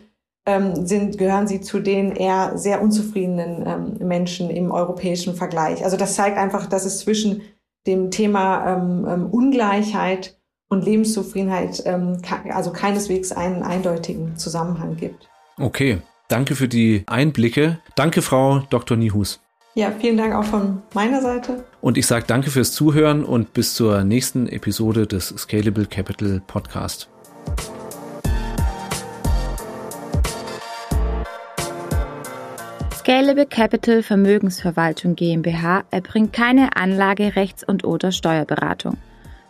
ähm, 0.47 0.85
sind, 0.85 1.17
gehören 1.17 1.47
sie 1.47 1.61
zu 1.61 1.79
den 1.79 2.13
eher 2.13 2.59
sehr 2.59 2.83
unzufriedenen 2.83 3.65
ähm, 3.67 4.07
Menschen 4.07 4.51
im 4.51 4.73
europäischen 4.73 5.35
Vergleich. 5.37 5.85
Also 5.85 5.97
das 5.97 6.17
zeigt 6.17 6.37
einfach, 6.37 6.67
dass 6.67 6.85
es 6.85 6.99
zwischen 6.99 7.43
dem 7.87 8.11
Thema 8.11 8.77
ähm, 8.77 9.07
ähm 9.09 9.27
Ungleichheit 9.27 10.39
und 10.69 10.85
Lebenszufriedenheit 10.85 11.83
ähm, 11.87 12.21
also 12.51 12.73
keineswegs 12.73 13.33
einen 13.33 13.63
eindeutigen 13.63 14.37
Zusammenhang 14.37 14.97
gibt. 14.97 15.29
Okay, 15.59 15.99
danke 16.29 16.57
für 16.57 16.69
die 16.69 17.05
Einblicke. 17.07 17.79
Danke, 17.95 18.23
Frau 18.23 18.61
Dr. 18.71 18.97
Nihus. 18.97 19.41
Ja, 19.77 19.93
vielen 19.93 20.17
Dank 20.17 20.35
auch 20.35 20.45
von 20.45 20.83
meiner 20.95 21.21
Seite. 21.21 21.65
Und 21.81 21.97
ich 21.97 22.07
sage 22.07 22.25
danke 22.27 22.51
fürs 22.51 22.73
Zuhören 22.73 23.25
und 23.25 23.53
bis 23.55 23.75
zur 23.75 24.05
nächsten 24.05 24.49
Episode 24.49 25.07
des 25.07 25.29
Scalable 25.29 25.87
Capital 25.87 26.41
Podcast. 26.47 27.09
Scalable 32.97 33.47
Capital 33.47 34.03
Vermögensverwaltung 34.03 35.15
GmbH 35.15 35.85
erbringt 35.91 36.33
keine 36.33 36.77
Anlage-, 36.77 37.37
Rechts- 37.37 37.63
und 37.63 37.85
oder 37.85 38.13
Steuerberatung. 38.13 38.97